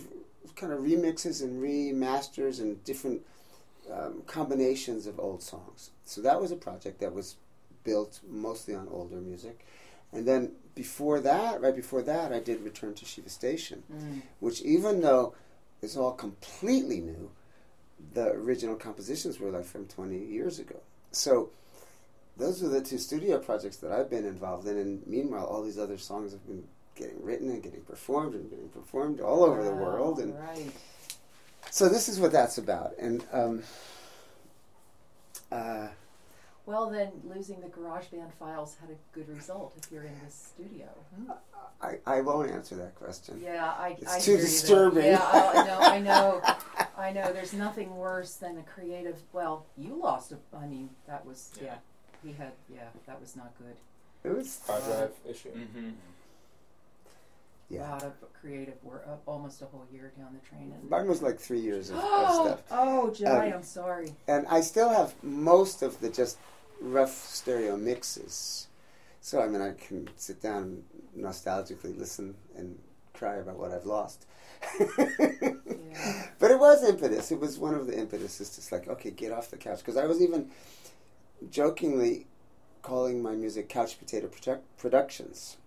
kind 0.56 0.74
of 0.74 0.80
remixes 0.80 1.42
and 1.42 1.62
remasters 1.62 2.60
and 2.60 2.84
different 2.84 3.22
um, 3.92 4.24
combinations 4.28 5.08
of 5.08 5.20
old 5.20 5.42
songs. 5.42 5.92
So 6.06 6.22
that 6.22 6.42
was 6.42 6.52
a 6.52 6.56
project 6.56 7.00
that 7.00 7.14
was 7.14 7.38
built 7.84 8.20
mostly 8.30 8.76
on 8.76 8.88
older 8.92 9.16
music, 9.18 9.66
and 10.12 10.28
then 10.28 10.52
before 10.76 11.20
that, 11.22 11.62
right 11.62 11.76
before 11.76 12.02
that, 12.04 12.32
I 12.32 12.40
did 12.40 12.62
Return 12.62 12.94
to 12.96 13.06
Shiva 13.06 13.30
Station 13.30 13.84
Mm. 13.92 14.22
which 14.40 14.62
even 14.62 15.02
though 15.02 15.34
it's 15.82 15.98
all 15.98 16.12
completely 16.14 17.00
new, 17.02 17.32
the 18.14 18.30
original 18.32 18.76
compositions 18.76 19.40
were 19.40 19.50
like 19.52 19.66
from 19.66 19.86
20 19.88 20.18
years 20.18 20.60
ago. 20.60 20.78
So 21.12 21.50
those 22.38 22.64
are 22.64 22.70
the 22.70 22.82
two 22.82 22.98
studio 22.98 23.40
projects 23.40 23.78
that 23.78 23.92
I've 23.92 24.10
been 24.10 24.26
involved 24.26 24.68
in, 24.68 24.78
and 24.78 25.06
meanwhile, 25.08 25.46
all 25.46 25.64
these 25.64 25.78
other 25.80 25.98
songs 25.98 26.32
have 26.32 26.46
been 26.48 26.64
getting 26.96 27.24
written 27.24 27.50
and 27.50 27.62
getting 27.64 27.82
performed 27.82 28.36
and 28.36 28.50
getting 28.50 28.70
performed 28.70 29.20
all 29.20 29.44
over 29.44 29.64
the 29.64 29.72
world. 29.74 30.20
And 30.20 30.38
right. 30.40 30.72
So 31.72 31.88
this 31.88 32.10
is 32.10 32.20
what 32.20 32.32
that's 32.34 32.58
about. 32.58 32.94
And 33.00 33.24
um, 33.32 33.64
uh, 35.52 35.88
Well, 36.66 36.90
then 36.90 37.12
losing 37.24 37.62
the 37.62 37.68
GarageBand 37.68 38.34
files 38.38 38.76
had 38.82 38.90
a 38.90 38.98
good 39.14 39.30
result 39.30 39.74
if 39.82 39.92
you're 39.92 40.04
in 40.04 40.14
the 40.24 40.32
studio. 40.32 40.88
Hmm? 41.16 41.32
I, 41.82 41.98
I 42.06 42.22
won't 42.22 42.52
answer 42.52 42.76
that 42.76 42.94
question. 42.96 43.42
Yeah, 43.44 43.74
I. 43.78 43.96
It's 44.00 44.14
I 44.14 44.20
too 44.20 44.32
hear 44.32 44.40
you 44.42 44.46
disturbing. 44.46 45.06
Yeah, 45.06 45.20
I 45.24 45.66
know. 45.66 45.80
I 45.80 46.00
know. 46.00 46.42
I 46.98 47.12
know. 47.12 47.34
There's 47.34 47.54
nothing 47.54 47.96
worse 47.96 48.36
than 48.36 48.58
a 48.58 48.64
creative. 48.64 49.18
Well, 49.34 49.66
you 49.78 50.00
lost 50.00 50.32
a. 50.32 50.38
I 50.56 50.68
mean, 50.68 50.90
that 51.08 51.26
was 51.26 51.52
yeah. 51.60 51.76
he 52.24 52.34
had 52.34 52.52
yeah, 52.72 52.90
that 53.08 53.20
was 53.20 53.36
not 53.36 53.54
good. 53.58 53.76
It 54.24 54.36
was 54.36 54.60
Hard 54.68 54.84
drive 54.84 55.12
issue. 55.28 55.50
Mm-hmm. 55.50 55.90
A 57.72 57.76
yeah. 57.76 57.92
lot 57.92 58.04
of 58.04 58.14
creative 58.34 58.84
work, 58.84 59.06
uh, 59.08 59.16
almost 59.30 59.62
a 59.62 59.66
whole 59.66 59.88
year 59.94 60.12
down 60.18 60.34
the 60.34 60.48
train. 60.48 60.74
And 60.74 60.90
Mine 60.90 61.08
was 61.08 61.22
like 61.22 61.40
three 61.40 61.60
years 61.60 61.90
of, 61.90 61.98
of 61.98 62.04
oh, 62.06 62.46
stuff. 62.46 62.64
oh, 62.72 63.12
Jai, 63.14 63.48
Um, 63.48 63.54
I'm 63.54 63.64
sorry. 63.64 64.16
and 64.28 64.46
I 64.48 64.62
still 64.62 64.90
have 64.90 65.14
most 65.24 65.82
of 65.82 66.00
the 66.02 66.10
just 66.10 66.38
rough 66.82 67.12
stereo 67.14 67.78
mixes. 67.78 68.68
So 69.22 69.42
I 69.42 69.48
mean, 69.48 69.62
I 69.62 69.74
can 69.74 70.10
sit 70.16 70.42
down 70.42 70.84
and 71.16 71.26
nostalgically 71.26 71.98
listen 71.98 72.36
and 72.58 72.78
cry 73.14 73.36
about 73.36 73.58
what 73.58 73.72
I've 73.72 73.86
lost. 73.86 74.26
Yeah. 74.80 75.54
But 76.40 76.52
it 76.52 76.60
was 76.60 76.84
impetus. 76.88 77.32
It 77.32 77.40
was 77.40 77.60
one 77.60 77.76
of 77.76 77.86
the 77.86 77.94
impetus. 77.94 78.40
impetuses. 78.40 78.56
Just 78.56 78.72
like, 78.72 78.88
okay, 78.88 79.12
get 79.12 79.32
off 79.32 79.52
the 79.52 79.58
couch. 79.58 79.80
Because 79.80 79.98
I 79.98 80.06
was 80.06 80.22
even 80.22 80.50
jokingly 81.50 82.28
calling 82.82 83.22
my 83.22 83.34
music 83.36 83.70
Couch 83.70 84.00
Potato 84.00 84.28
Produ- 84.28 84.62
Productions 84.78 85.58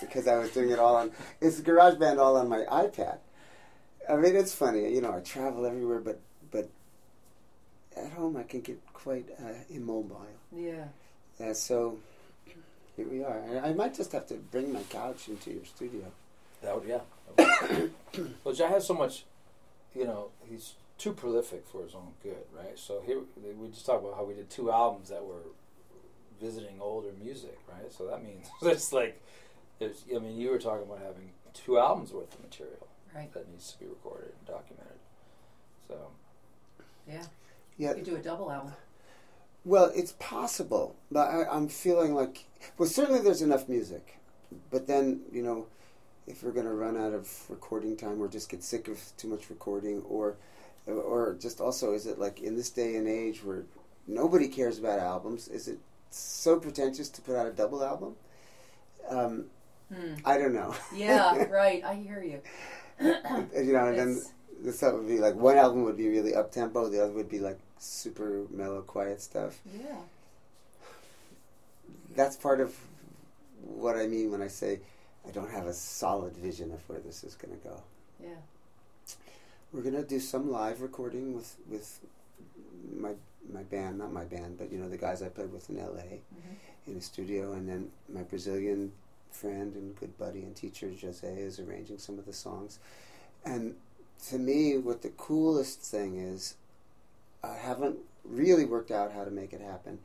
because 0.00 0.26
I 0.26 0.36
was 0.38 0.50
doing 0.50 0.70
it 0.70 0.78
all 0.78 0.96
on. 0.96 1.12
It's 1.40 1.60
GarageBand 1.60 2.18
all 2.18 2.36
on 2.36 2.48
my 2.48 2.60
iPad. 2.70 3.18
I 4.08 4.16
mean, 4.16 4.34
it's 4.36 4.54
funny. 4.54 4.92
You 4.92 5.00
know, 5.00 5.14
I 5.14 5.20
travel 5.20 5.66
everywhere, 5.66 6.00
but 6.00 6.20
but 6.50 6.68
at 7.96 8.10
home 8.12 8.36
I 8.36 8.42
can 8.44 8.60
get 8.60 8.80
quite 8.92 9.26
uh, 9.42 9.52
immobile. 9.70 10.26
Yeah. 10.54 10.84
Uh, 11.38 11.54
so 11.54 11.98
here 12.96 13.06
we 13.08 13.22
are. 13.24 13.40
I, 13.62 13.70
I 13.70 13.72
might 13.72 13.94
just 13.94 14.12
have 14.12 14.26
to 14.28 14.34
bring 14.34 14.72
my 14.72 14.82
couch 14.84 15.28
into 15.28 15.50
your 15.52 15.64
studio. 15.64 16.04
That 16.62 16.78
would, 16.78 16.88
yeah. 16.88 17.00
That 17.36 17.70
would- 18.14 18.34
well, 18.44 18.54
Jai 18.54 18.68
has 18.68 18.86
so 18.86 18.94
much, 18.94 19.24
you 19.94 20.04
know, 20.04 20.28
he's 20.48 20.74
too 20.98 21.12
prolific 21.14 21.64
for 21.66 21.82
his 21.82 21.94
own 21.94 22.08
good, 22.22 22.44
right? 22.54 22.78
So 22.78 23.02
here, 23.06 23.20
we 23.58 23.68
just 23.68 23.86
talked 23.86 24.04
about 24.04 24.16
how 24.16 24.24
we 24.24 24.34
did 24.34 24.50
two 24.50 24.70
albums 24.70 25.08
that 25.08 25.24
were 25.24 25.40
visiting 26.40 26.76
older 26.80 27.08
music, 27.22 27.58
right? 27.68 27.90
So 27.92 28.06
that 28.08 28.22
means 28.22 28.46
it's 28.62 28.92
like, 28.92 29.18
there's, 29.80 30.04
I 30.14 30.18
mean, 30.20 30.36
you 30.36 30.50
were 30.50 30.58
talking 30.58 30.84
about 30.86 31.00
having 31.00 31.30
two 31.52 31.78
albums 31.78 32.12
worth 32.12 32.32
of 32.34 32.42
material 32.42 32.86
Right. 33.12 33.32
that 33.34 33.50
needs 33.50 33.72
to 33.72 33.78
be 33.80 33.86
recorded 33.86 34.32
and 34.38 34.46
documented. 34.46 34.98
So, 35.88 35.96
Yeah. 37.08 37.24
Yeah. 37.76 37.88
You 37.90 37.94
could 37.96 38.04
do 38.04 38.16
a 38.16 38.20
double 38.20 38.52
album. 38.52 38.72
Well, 39.64 39.90
it's 39.94 40.12
possible, 40.12 40.94
but 41.10 41.28
I, 41.28 41.44
I'm 41.50 41.68
feeling 41.68 42.14
like 42.14 42.44
well, 42.78 42.88
certainly 42.88 43.20
there's 43.20 43.42
enough 43.42 43.68
music, 43.68 44.18
but 44.70 44.86
then 44.86 45.22
you 45.32 45.42
know, 45.42 45.66
if 46.26 46.42
we're 46.42 46.52
going 46.52 46.66
to 46.66 46.72
run 46.72 46.96
out 46.96 47.12
of 47.12 47.28
recording 47.50 47.96
time 47.96 48.22
or 48.22 48.28
just 48.28 48.48
get 48.48 48.62
sick 48.62 48.88
of 48.88 48.98
too 49.16 49.28
much 49.28 49.50
recording, 49.50 50.02
or 50.02 50.36
or 50.86 51.36
just 51.40 51.60
also 51.60 51.92
is 51.92 52.06
it 52.06 52.18
like 52.18 52.40
in 52.40 52.56
this 52.56 52.70
day 52.70 52.96
and 52.96 53.06
age 53.08 53.44
where 53.44 53.64
nobody 54.06 54.48
cares 54.48 54.78
about 54.78 54.98
albums, 54.98 55.48
is 55.48 55.68
it 55.68 55.78
so 56.10 56.58
pretentious 56.58 57.08
to 57.10 57.20
put 57.22 57.36
out 57.36 57.46
a 57.46 57.52
double 57.52 57.84
album? 57.84 58.16
Um, 59.08 59.46
Hmm. 59.92 60.14
I 60.24 60.38
don't 60.38 60.54
know. 60.54 60.74
Yeah, 60.94 61.44
right. 61.50 61.82
I 61.84 61.94
hear 61.96 62.22
you. 62.22 62.40
you 63.00 63.72
know, 63.72 63.86
and 63.86 63.98
then 63.98 64.22
the 64.62 64.72
stuff 64.72 64.94
would 64.94 65.08
be 65.08 65.18
like 65.18 65.34
one 65.34 65.56
album 65.58 65.84
would 65.84 65.96
be 65.96 66.08
really 66.08 66.34
up 66.34 66.52
tempo, 66.52 66.88
the 66.88 67.02
other 67.02 67.12
would 67.12 67.28
be 67.28 67.38
like 67.40 67.58
super 67.78 68.42
mellow, 68.50 68.82
quiet 68.82 69.20
stuff. 69.20 69.58
Yeah. 69.72 69.96
that's 72.14 72.36
part 72.36 72.60
of 72.60 72.74
what 73.64 73.96
I 73.96 74.06
mean 74.06 74.30
when 74.30 74.42
I 74.42 74.48
say 74.48 74.80
I 75.26 75.30
don't 75.30 75.50
have 75.50 75.66
a 75.66 75.72
solid 75.74 76.36
vision 76.36 76.72
of 76.72 76.86
where 76.88 76.98
this 77.00 77.24
is 77.24 77.34
going 77.34 77.58
to 77.58 77.68
go. 77.68 77.82
Yeah. 78.22 78.28
We're 79.72 79.82
going 79.82 79.94
to 79.94 80.02
do 80.02 80.18
some 80.20 80.50
live 80.50 80.80
recording 80.82 81.34
with 81.34 81.56
with 81.68 82.00
my 82.96 83.12
my 83.52 83.62
band, 83.62 83.98
not 83.98 84.12
my 84.12 84.24
band, 84.24 84.58
but 84.58 84.70
you 84.72 84.78
know 84.78 84.88
the 84.88 84.96
guys 84.98 85.22
I 85.22 85.28
played 85.28 85.52
with 85.52 85.70
in 85.70 85.78
L.A. 85.78 86.20
Mhm. 86.20 86.56
in 86.88 86.96
a 86.96 87.00
studio, 87.00 87.52
and 87.52 87.68
then 87.68 87.90
my 88.12 88.22
Brazilian 88.22 88.92
friend 89.30 89.74
and 89.74 89.96
good 89.96 90.16
buddy 90.18 90.40
and 90.42 90.54
teacher 90.54 90.90
Jose 91.00 91.26
is 91.26 91.58
arranging 91.58 91.98
some 91.98 92.18
of 92.18 92.26
the 92.26 92.32
songs. 92.32 92.78
And 93.44 93.74
to 94.28 94.38
me, 94.38 94.76
what 94.78 95.02
the 95.02 95.10
coolest 95.10 95.80
thing 95.80 96.18
is, 96.18 96.54
I 97.42 97.54
haven't 97.54 97.98
really 98.24 98.64
worked 98.64 98.90
out 98.90 99.12
how 99.12 99.24
to 99.24 99.30
make 99.30 99.52
it 99.52 99.60
happen, 99.60 99.98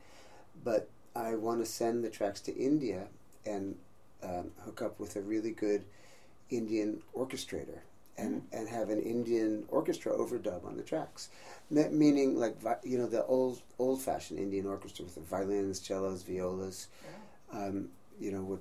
but 0.64 0.88
I 1.14 1.34
want 1.34 1.60
to 1.60 1.66
send 1.66 2.04
the 2.04 2.10
tracks 2.10 2.40
to 2.42 2.56
India 2.56 3.08
and 3.44 3.76
um, 4.22 4.50
hook 4.64 4.82
up 4.82 4.98
with 4.98 5.16
a 5.16 5.20
really 5.20 5.50
good 5.50 5.84
Indian 6.50 7.02
orchestrator 7.14 7.80
and, 8.18 8.42
and 8.52 8.68
have 8.68 8.88
an 8.88 9.00
Indian 9.00 9.64
orchestra 9.68 10.12
overdub 10.12 10.64
on 10.64 10.76
the 10.76 10.82
tracks. 10.82 11.28
Me- 11.70 11.88
meaning, 11.90 12.36
like, 12.38 12.60
vi- 12.60 12.78
you 12.82 12.96
know, 12.98 13.06
the 13.06 13.24
old 13.26 13.60
old 13.78 14.00
fashioned 14.00 14.38
Indian 14.38 14.66
orchestra 14.66 15.04
with 15.04 15.14
the 15.14 15.20
violins, 15.20 15.80
cellos, 15.80 16.22
violas, 16.22 16.88
um, 17.52 17.88
you 18.18 18.32
know, 18.32 18.42
with 18.42 18.60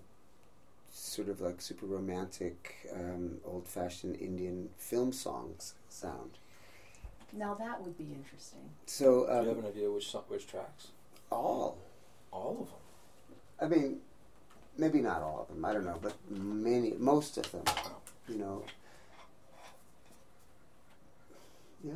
sort 0.95 1.27
of 1.27 1.41
like 1.41 1.61
super 1.61 1.85
romantic, 1.85 2.87
um, 2.93 3.37
old 3.45 3.67
fashioned 3.67 4.15
Indian 4.15 4.69
film 4.77 5.11
songs 5.11 5.73
sound. 5.89 6.37
Now 7.33 7.53
that 7.55 7.83
would 7.83 7.97
be 7.97 8.13
interesting. 8.13 8.69
So, 8.85 9.25
do 9.25 9.31
you 9.33 9.49
have 9.49 9.57
um, 9.57 9.65
an 9.65 9.69
idea 9.71 9.91
which 9.91 10.09
which 10.29 10.47
tracks? 10.47 10.87
all. 11.31 11.77
All 12.31 12.69
of 13.59 13.67
them. 13.67 13.77
I 13.77 13.79
mean, 13.79 13.97
maybe 14.77 15.01
not 15.01 15.21
all 15.21 15.41
of 15.41 15.53
them. 15.53 15.65
I 15.65 15.73
don't 15.73 15.85
know, 15.85 15.99
but 16.01 16.13
many, 16.29 16.93
most 16.97 17.37
of 17.37 17.51
them. 17.51 17.63
You 18.29 18.37
know. 18.37 18.63
Yeah. 21.83 21.93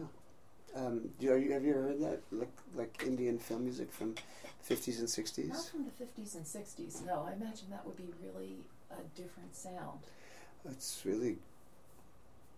Um, 0.76 1.10
do 1.20 1.26
you, 1.26 1.34
are 1.34 1.38
you, 1.38 1.52
have 1.54 1.64
you 1.64 1.72
ever 1.72 1.82
heard 1.82 2.02
that, 2.02 2.22
like 2.32 2.52
like 2.76 3.04
Indian 3.06 3.40
film 3.40 3.64
music 3.64 3.92
from 3.92 4.16
fifties 4.62 5.00
and 5.00 5.06
Not 5.06 5.10
sixties? 5.10 5.70
from 5.70 5.86
the 5.86 6.22
50s 6.22 6.36
and 6.36 6.46
60s. 6.46 7.06
No, 7.06 7.26
I 7.28 7.34
imagine 7.34 7.70
that 7.72 7.86
would 7.86 7.98
be 7.98 8.10
really 8.24 8.58
a 8.92 9.02
different 9.16 9.56
sound. 9.56 10.00
It's 10.70 11.02
really. 11.06 11.38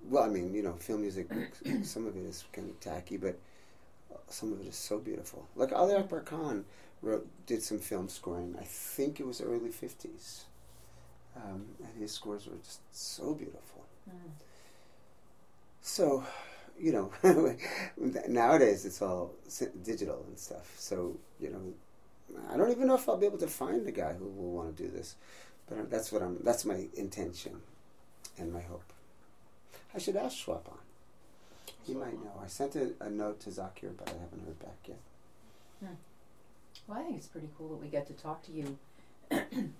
Well, 0.10 0.24
I 0.24 0.30
mean, 0.30 0.54
you 0.54 0.64
know, 0.64 0.74
film 0.74 1.02
music. 1.02 1.28
some 1.84 2.08
of 2.08 2.16
it 2.16 2.24
is 2.26 2.46
kind 2.52 2.70
of 2.70 2.80
tacky, 2.80 3.18
but 3.18 3.38
some 4.30 4.52
of 4.54 4.62
it 4.62 4.68
is 4.68 4.76
so 4.76 4.98
beautiful. 4.98 5.48
Like 5.56 5.72
Ali 5.72 5.96
Akbar 5.96 6.22
Khan 6.22 6.66
wrote, 7.02 7.28
did 7.46 7.62
some 7.62 7.80
film 7.80 8.10
scoring. 8.10 8.56
I 8.60 8.64
think 8.64 9.20
it 9.20 9.28
was 9.28 9.42
early 9.42 9.70
fifties, 9.70 10.46
um, 11.36 11.66
and 11.84 12.02
his 12.02 12.12
scores 12.12 12.48
were 12.48 12.58
just 12.64 12.80
so 12.92 13.34
beautiful. 13.34 13.86
Mm. 14.10 14.32
So, 15.82 16.24
you 16.80 16.92
know, 16.92 17.12
nowadays 18.28 18.86
it's 18.86 19.02
all 19.02 19.34
digital 19.84 20.24
and 20.28 20.38
stuff. 20.38 20.74
So, 20.78 21.18
you 21.40 21.50
know, 21.50 22.40
I 22.52 22.58
don't 22.58 22.72
even 22.72 22.88
know 22.88 22.96
if 22.96 23.10
I'll 23.10 23.18
be 23.18 23.26
able 23.26 23.40
to 23.40 23.48
find 23.48 23.86
a 23.88 23.92
guy 23.92 24.14
who 24.14 24.26
will 24.26 24.52
want 24.52 24.78
to 24.78 24.84
do 24.84 24.90
this, 24.90 25.16
but 25.78 25.90
that's 25.90 26.12
what 26.12 26.22
I'm. 26.22 26.38
That's 26.44 26.66
my 26.66 26.88
intention, 26.96 27.62
and 28.38 28.52
my 28.52 28.62
hope. 28.62 28.92
I 29.96 30.00
should 30.00 30.16
ask 30.16 30.46
Swapan. 30.46 30.78
He 31.84 31.94
might 31.94 32.14
know. 32.14 32.40
I 32.44 32.48
sent 32.48 32.76
a, 32.76 32.92
a 33.00 33.10
note 33.10 33.40
to 33.42 33.50
Zakir, 33.50 33.92
but 33.98 34.10
I 34.10 34.14
haven't 34.22 34.46
heard 34.46 34.60
back 34.60 34.78
yet. 34.88 35.00
Well, 36.88 37.00
I 37.00 37.04
think 37.04 37.18
it's 37.18 37.28
pretty 37.28 37.50
cool 37.58 37.70
that 37.70 37.82
we 37.82 37.88
get 37.88 38.08
to 38.08 38.14
talk 38.14 38.44
to 38.44 38.52
you 38.52 38.78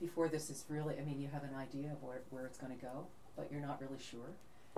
before 0.00 0.28
this 0.28 0.50
is 0.50 0.64
really. 0.68 0.94
I 0.98 1.02
mean, 1.04 1.20
you 1.20 1.28
have 1.32 1.44
an 1.44 1.54
idea 1.56 1.92
of 1.92 2.02
where, 2.02 2.20
where 2.30 2.46
it's 2.46 2.58
going 2.58 2.74
to 2.76 2.82
go, 2.82 3.06
but 3.36 3.48
you're 3.50 3.60
not 3.60 3.80
really 3.80 4.00
sure. 4.02 4.30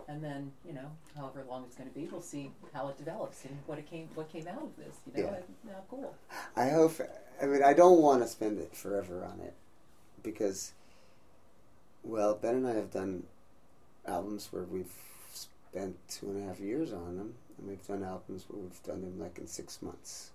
And 0.09 0.23
then, 0.23 0.53
you 0.67 0.75
know, 0.75 0.91
however 1.17 1.45
long 1.49 1.65
it's 1.65 1.75
going 1.77 1.89
to 1.89 1.95
be, 1.95 2.07
we'll 2.11 2.21
see 2.21 2.51
how 2.75 2.89
it 2.89 2.99
develops 2.99 3.45
and 3.47 3.57
what 3.67 3.79
it 3.79 3.89
came, 3.89 4.09
what 4.15 4.31
came 4.31 4.47
out 4.47 4.63
of 4.63 4.77
this. 4.77 4.97
You 5.15 5.23
know, 5.23 5.29
Yeah. 5.31 5.37
and, 5.37 5.71
uh, 5.75 5.81
cool. 5.89 6.15
I 6.55 6.69
hope. 6.69 7.01
I 7.43 7.47
mean, 7.47 7.63
I 7.63 7.73
don't 7.73 8.01
want 8.03 8.23
to 8.23 8.29
spend 8.29 8.59
it 8.59 8.77
forever 8.77 9.25
on 9.25 9.41
it 9.41 9.55
because, 10.31 10.73
well, 12.03 12.35
Ben 12.35 12.57
and 12.57 12.67
I 12.67 12.75
have 12.75 12.91
done 12.91 13.23
albums 14.07 14.49
where 14.51 14.65
we've 14.65 14.93
spent 15.33 15.97
two 16.09 16.27
and 16.31 16.43
a 16.45 16.49
half 16.49 16.61
years 16.61 16.93
on 16.93 17.17
them, 17.17 17.35
and 17.59 17.69
we've 17.69 17.87
done 17.87 18.03
albums 18.03 18.45
where 18.49 18.61
we've 18.61 18.83
done 18.83 19.01
them 19.03 19.19
like 19.21 19.39
in 19.39 19.47
six 19.47 19.81
months. 19.81 20.31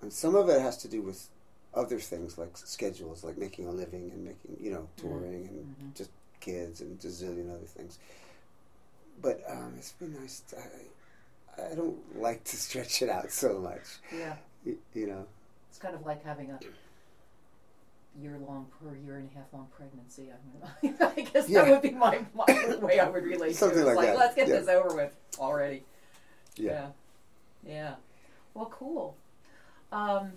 And 0.00 0.12
some 0.12 0.36
of 0.36 0.48
it 0.48 0.60
has 0.60 0.76
to 0.78 0.88
do 0.88 1.02
with 1.02 1.28
other 1.74 1.98
things 1.98 2.38
like 2.38 2.56
schedules, 2.56 3.24
like 3.24 3.36
making 3.36 3.66
a 3.66 3.70
living 3.72 4.10
and 4.14 4.24
making, 4.24 4.56
you 4.60 4.70
know, 4.70 4.88
touring 4.96 5.46
and 5.48 5.66
Mhm. 5.92 5.96
just 5.96 6.10
kids 6.40 6.80
and 6.80 7.02
a 7.04 7.08
zillion 7.08 7.50
other 7.52 7.66
things. 7.66 7.98
But 9.20 9.42
um, 9.48 9.74
it's 9.76 9.92
been 9.92 10.14
nice. 10.14 10.40
To, 10.50 10.58
I, 10.58 11.72
I 11.72 11.74
don't 11.74 12.20
like 12.20 12.44
to 12.44 12.56
stretch 12.66 13.02
it 13.02 13.08
out 13.10 13.30
so 13.32 13.58
much. 13.58 13.98
Yeah, 14.12 14.36
You, 14.64 14.78
you 14.94 15.06
know. 15.08 15.26
it's 15.70 15.78
kind 15.78 15.94
of 15.94 16.04
like 16.06 16.22
having 16.24 16.50
a 16.50 16.58
year 18.20 18.38
long 18.46 18.66
per 18.80 18.96
year 18.96 19.16
and 19.18 19.28
a 19.30 19.38
half 19.38 19.52
long 19.52 19.68
pregnancy. 19.76 20.28
I, 20.30 20.86
mean, 20.86 20.96
I 21.00 21.20
guess 21.32 21.48
Yeah. 21.48 21.64
that 21.64 21.70
would 21.70 21.82
be 21.82 21.90
my, 21.90 22.20
my 22.34 22.76
way 22.80 22.98
I 22.98 23.08
would 23.08 23.24
relate 23.24 23.56
Something 23.56 23.84
to 23.84 23.84
it. 23.84 23.86
Like 23.86 23.96
like, 23.96 24.06
that, 24.08 24.16
let's 24.18 24.34
get 24.34 24.48
yeah. 24.48 24.60
this 24.60 24.68
over 24.68 24.94
with 24.94 25.16
already. 25.38 25.82
Yeah. 26.56 26.70
Yeah. 26.72 26.88
Yeah. 27.66 27.94
Well, 28.54 28.66
cool. 28.66 29.16
Um, 29.92 30.32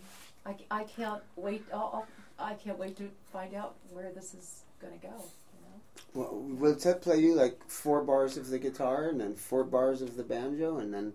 I, 0.45 0.55
I 0.69 0.83
can't 0.83 1.21
wait. 1.36 1.63
I'll, 1.74 2.05
I'll, 2.39 2.55
can't 2.55 2.77
wait 2.77 2.98
to 2.98 3.09
find 3.31 3.53
out 3.53 3.75
where 3.91 4.12
this 4.12 4.33
is 4.33 4.62
going 4.81 5.00
to 5.00 5.07
go. 5.07 5.13
You 5.13 5.62
know? 5.63 5.81
Well, 6.13 6.39
we'll 6.41 6.75
Ted 6.75 7.01
play 7.01 7.19
you 7.19 7.36
like 7.36 7.59
four 7.67 8.01
bars 8.01 8.38
of 8.38 8.50
the 8.50 8.59
guitar 8.59 9.07
and 9.07 9.19
then 9.19 9.36
four 9.36 9.63
bars 9.63 10.01
of 10.01 10.17
the 10.17 10.24
banjo 10.24 10.77
and 10.77 10.93
then 10.93 11.13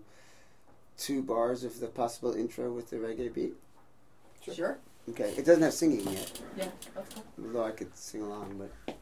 two 0.97 1.21
bars 1.21 1.63
of 1.63 1.79
the 1.79 1.87
possible 1.87 2.33
intro 2.33 2.71
with 2.71 2.89
the 2.89 2.97
reggae 2.97 3.33
beat. 3.33 3.53
Sure. 4.53 4.77
Okay, 5.09 5.33
it 5.37 5.45
doesn't 5.45 5.61
have 5.61 5.73
singing 5.73 6.07
yet, 6.11 6.41
Yeah, 6.57 6.67
cool. 6.95 7.23
although 7.45 7.63
I 7.65 7.71
could 7.71 7.95
sing 7.95 8.21
along. 8.23 8.57
But 8.87 8.95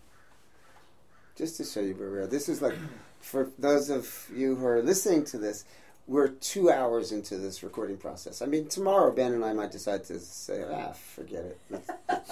just 1.38 1.58
to 1.58 1.64
show 1.64 1.80
you 1.80 1.94
where 1.96 2.12
we 2.12 2.18
are, 2.20 2.28
this 2.28 2.50
is 2.50 2.62
like 2.62 2.76
for 3.22 3.50
those 3.58 3.90
of 3.90 4.30
you 4.36 4.56
who 4.56 4.66
are 4.66 4.82
listening 4.82 5.24
to 5.26 5.38
this. 5.38 5.66
We're 6.06 6.28
two 6.28 6.70
hours 6.70 7.14
into 7.14 7.38
this 7.38 7.64
recording 7.64 7.96
process. 7.96 8.42
I 8.42 8.46
mean, 8.46 8.68
tomorrow 8.68 9.10
Ben 9.16 9.32
and 9.32 9.46
I 9.46 9.54
might 9.54 9.72
decide 9.72 10.04
to 10.06 10.20
say, 10.20 10.66
"Ah, 10.70 10.92
forget 10.92 11.46
it. 11.46 11.58
Let's, 11.70 12.30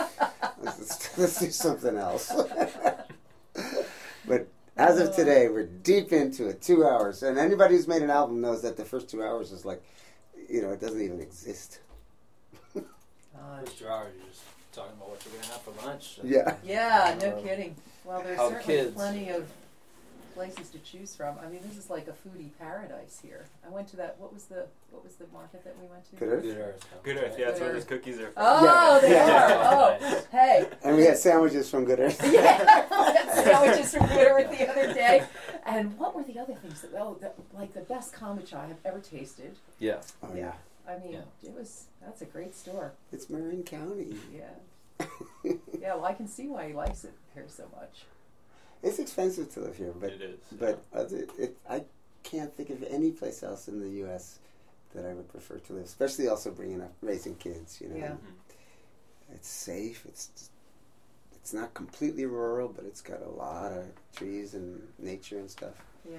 let's, 0.62 1.18
let's 1.18 1.40
do 1.40 1.50
something 1.52 1.96
else." 1.96 2.34
but 4.28 4.48
as 4.76 5.00
of 5.00 5.16
today, 5.16 5.48
we're 5.48 5.68
deep 5.68 6.12
into 6.12 6.50
it. 6.50 6.62
Two 6.62 6.86
hours, 6.86 7.24
and 7.24 7.38
anybody 7.40 7.76
who's 7.76 7.88
made 7.88 8.02
an 8.02 8.10
album 8.10 8.42
knows 8.42 8.62
that 8.64 8.76
the 8.76 8.84
first 8.84 9.10
two 9.10 9.24
hours 9.24 9.54
is 9.54 9.64
like, 9.64 9.82
you 10.50 10.62
know, 10.62 10.72
it 10.72 10.82
doesn't 10.82 11.02
even 11.02 11.22
exist. 11.22 11.80
Uh, 13.42 13.60
First 13.62 13.78
two 13.80 13.86
you're 13.86 14.06
just 14.30 14.42
talking 14.72 14.94
about 14.98 15.10
what 15.10 15.26
you're 15.26 15.34
gonna 15.42 15.54
have 15.54 15.62
for 15.62 15.86
lunch. 15.86 16.20
and- 16.22 16.30
Yeah. 16.36 16.56
yeah, 16.64 17.18
no 17.22 17.30
Uh, 17.38 17.42
kidding. 17.42 17.76
Well, 18.06 18.22
there's 18.22 18.38
how 18.38 18.50
certainly 18.50 18.66
kids- 18.76 18.96
plenty 18.96 19.30
of 19.30 19.50
places 20.34 20.70
to 20.70 20.80
choose 20.80 21.14
from. 21.16 21.36
I 21.44 21.50
mean, 21.50 21.60
this 21.68 21.78
is 21.78 21.90
like 21.90 22.08
a 22.08 22.12
foodie 22.14 22.52
paradise 22.58 23.20
here. 23.22 23.46
I 23.66 23.70
went 23.70 23.90
to 23.90 23.98
that. 23.98 24.16
What 24.18 24.34
was 24.34 24.46
the 24.46 24.66
what 24.90 25.04
was 25.04 25.16
the 25.16 25.26
market 25.34 25.64
that 25.66 25.76
we 25.80 25.88
went 25.88 26.10
to? 26.10 26.16
Good 26.16 26.30
Earth? 26.30 26.44
Good 26.44 26.58
Earth. 26.58 26.86
Good 27.04 27.18
Earth, 27.18 27.36
yeah, 27.38 27.46
that's 27.48 27.60
where 27.60 27.74
those 27.74 27.84
cookies 27.84 28.18
are 28.20 28.32
from. 28.32 28.34
Oh, 28.38 28.96
Yeah. 28.96 29.00
they 29.02 29.12
Yeah. 29.14 29.70
are. 29.74 29.98
Oh, 30.02 30.24
hey. 30.32 30.68
And 30.84 30.96
we 30.98 31.04
had 31.06 31.18
sandwiches 31.18 31.70
from 31.70 31.84
Good 31.86 32.00
Earth. 32.00 32.22
Yeah, 32.32 32.88
I 32.92 33.12
had 33.12 33.44
sandwiches 33.46 33.94
from 33.96 34.08
Good 34.08 34.28
Earth 34.28 34.58
the 34.58 34.70
other 34.72 34.94
day. 34.94 35.24
And 35.66 35.98
what 35.98 36.16
were 36.16 36.24
the 36.24 36.40
other 36.40 36.54
things? 36.56 36.82
That, 36.82 36.92
oh, 36.98 37.18
the, 37.20 37.32
like 37.58 37.74
the 37.74 37.82
best 37.82 38.14
kombucha 38.14 38.54
I 38.56 38.68
have 38.68 38.78
ever 38.86 39.00
tasted. 39.00 39.56
Yeah. 39.80 39.98
Oh 40.24 40.30
yeah, 40.36 40.54
I 40.92 41.00
mean, 41.04 41.14
Yeah. 41.14 41.22
it 41.50 41.54
was. 41.54 41.86
That's 42.02 42.22
a 42.22 42.26
great 42.26 42.56
store. 42.56 42.94
it's 43.12 43.30
Marin 43.30 43.64
County. 43.64 44.16
Yeah. 44.34 45.08
Yeah. 45.80 45.96
Well, 45.96 46.06
I 46.06 46.14
can 46.14 46.28
see 46.28 46.48
why 46.48 46.68
he 46.68 46.74
likes 46.74 47.04
it 47.04 47.14
here 47.34 47.46
so 47.48 47.64
much. 47.76 48.04
It's 48.84 49.00
expensive 49.00 49.52
to 49.54 49.62
live 49.62 49.78
here, 49.78 49.94
but 50.00 50.12
it 50.12 50.22
is. 50.22 50.40
but 50.52 50.84
other, 50.94 51.26
it, 51.40 51.58
I 51.70 51.84
can't 52.24 52.54
think 52.56 52.70
of 52.70 52.84
any 52.84 53.10
place 53.12 53.42
else 53.42 53.68
in 53.68 53.80
the 53.80 53.90
U.S. 54.06 54.38
that 54.94 55.06
I 55.06 55.14
would 55.14 55.28
prefer 55.30 55.58
to 55.58 55.74
live. 55.74 55.86
Especially 55.86 56.28
also 56.28 56.52
bringing 56.52 56.82
up 56.82 56.94
raising 57.02 57.36
kids. 57.36 57.80
You 57.82 57.90
know, 57.90 57.96
Yeah. 57.96 58.08
Mm-hmm. 58.12 59.34
it's 59.34 59.48
safe. 59.50 60.06
It's 60.08 60.50
it's 61.36 61.54
not 61.54 61.74
completely 61.74 62.26
rural, 62.28 62.68
but 62.70 62.86
it's 62.86 63.02
got 63.02 63.22
a 63.24 63.30
lot 63.30 63.72
of 63.72 63.86
trees 64.16 64.54
and 64.54 64.82
nature 65.00 65.40
and 65.40 65.50
stuff. 65.50 65.74
Yeah. 66.08 66.18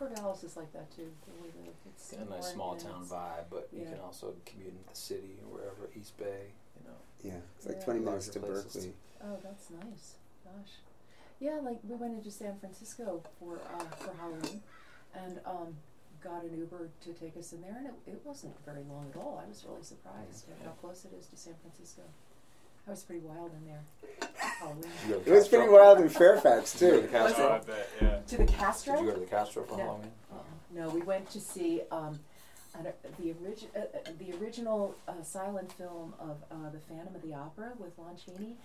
Corvallis 0.00 0.44
is 0.44 0.56
like 0.56 0.72
that 0.72 0.90
too. 0.90 1.10
the 1.26 1.42
way 1.42 1.50
that 1.50 1.74
It's 1.86 2.12
a 2.14 2.24
nice 2.24 2.52
small 2.52 2.74
town 2.76 3.04
vibe, 3.04 3.44
but 3.50 3.68
you 3.72 3.82
Yeah. 3.82 3.90
can 3.90 4.00
also 4.00 4.34
commute 4.46 4.72
into 4.72 4.88
the 4.88 4.96
city 4.96 5.38
or 5.44 5.52
wherever, 5.58 5.90
East 5.94 6.16
Bay, 6.16 6.52
you 6.76 6.88
know. 6.88 6.96
Yeah, 7.22 7.40
it's 7.56 7.66
like 7.66 7.76
Yeah. 7.76 7.84
20 7.84 8.00
minutes 8.00 8.28
to 8.28 8.38
Larger 8.40 8.62
places. 8.62 8.86
Berkeley. 8.86 8.96
Oh, 9.22 9.36
that's 9.42 9.70
nice. 9.70 10.14
Gosh. 10.44 10.72
Yeah, 11.38 11.60
like 11.60 11.78
we 11.84 11.96
went 11.96 12.14
into 12.14 12.30
San 12.30 12.58
Francisco 12.58 13.22
for 13.38 13.58
uh, 13.60 13.84
for 13.96 14.14
Halloween, 14.14 14.62
and 15.14 15.40
um, 15.44 15.76
got 16.22 16.44
an 16.44 16.56
Uber 16.58 16.90
to 17.02 17.12
take 17.14 17.36
us 17.36 17.52
in 17.52 17.60
there, 17.62 17.76
and 17.76 17.86
it, 17.86 17.94
it 18.06 18.24
wasn't 18.24 18.58
very 18.64 18.82
long 18.84 19.10
at 19.10 19.16
all. 19.16 19.38
I 19.44 19.46
was 19.48 19.64
really 19.66 19.82
surprised 19.82 20.48
at 20.50 20.58
how 20.64 20.72
close 20.72 21.04
it 21.04 21.12
is 21.14 21.26
to 21.28 21.36
San 21.36 21.54
Francisco. 21.56 22.02
I 22.90 22.92
was 22.92 23.04
pretty 23.04 23.20
wild 23.20 23.52
in 23.54 23.66
there. 23.66 24.28
Halloween. 24.36 24.82
Did 24.82 24.90
you 25.08 25.14
go 25.14 25.20
to 25.20 25.30
It 25.30 25.34
was 25.36 25.46
pretty 25.48 25.68
wild 25.68 26.00
in 26.00 26.08
Fairfax 26.08 26.72
Did 26.76 26.80
you 26.80 26.90
go 26.90 26.96
to 26.96 27.02
too. 27.02 27.06
the 27.06 27.18
Castro? 27.18 27.44
Oh, 27.44 27.52
I 27.52 27.58
bet, 27.60 27.88
yeah. 28.02 28.18
To 28.26 28.36
the 28.36 28.44
Castro? 28.46 28.94
Did 28.96 29.04
you 29.04 29.06
go 29.10 29.14
to 29.14 29.20
the 29.20 29.26
Castro 29.26 29.62
for 29.64 29.76
No. 29.78 29.84
Halloween? 29.84 30.10
Uh, 30.32 30.36
no, 30.72 30.88
we 30.88 31.00
went 31.02 31.30
to 31.30 31.38
see 31.40 31.82
um, 31.92 32.18
an, 32.76 32.88
the, 33.20 33.32
origi- 33.34 33.68
uh, 33.76 33.78
uh, 33.78 34.10
the 34.18 34.36
original 34.42 34.96
uh, 35.06 35.12
silent 35.22 35.72
film 35.74 36.14
of 36.18 36.38
uh, 36.50 36.68
The 36.70 36.80
Phantom 36.80 37.14
of 37.14 37.22
the 37.22 37.32
Opera 37.32 37.74
with 37.78 37.96
Lon 37.96 38.16
Chaney, 38.16 38.56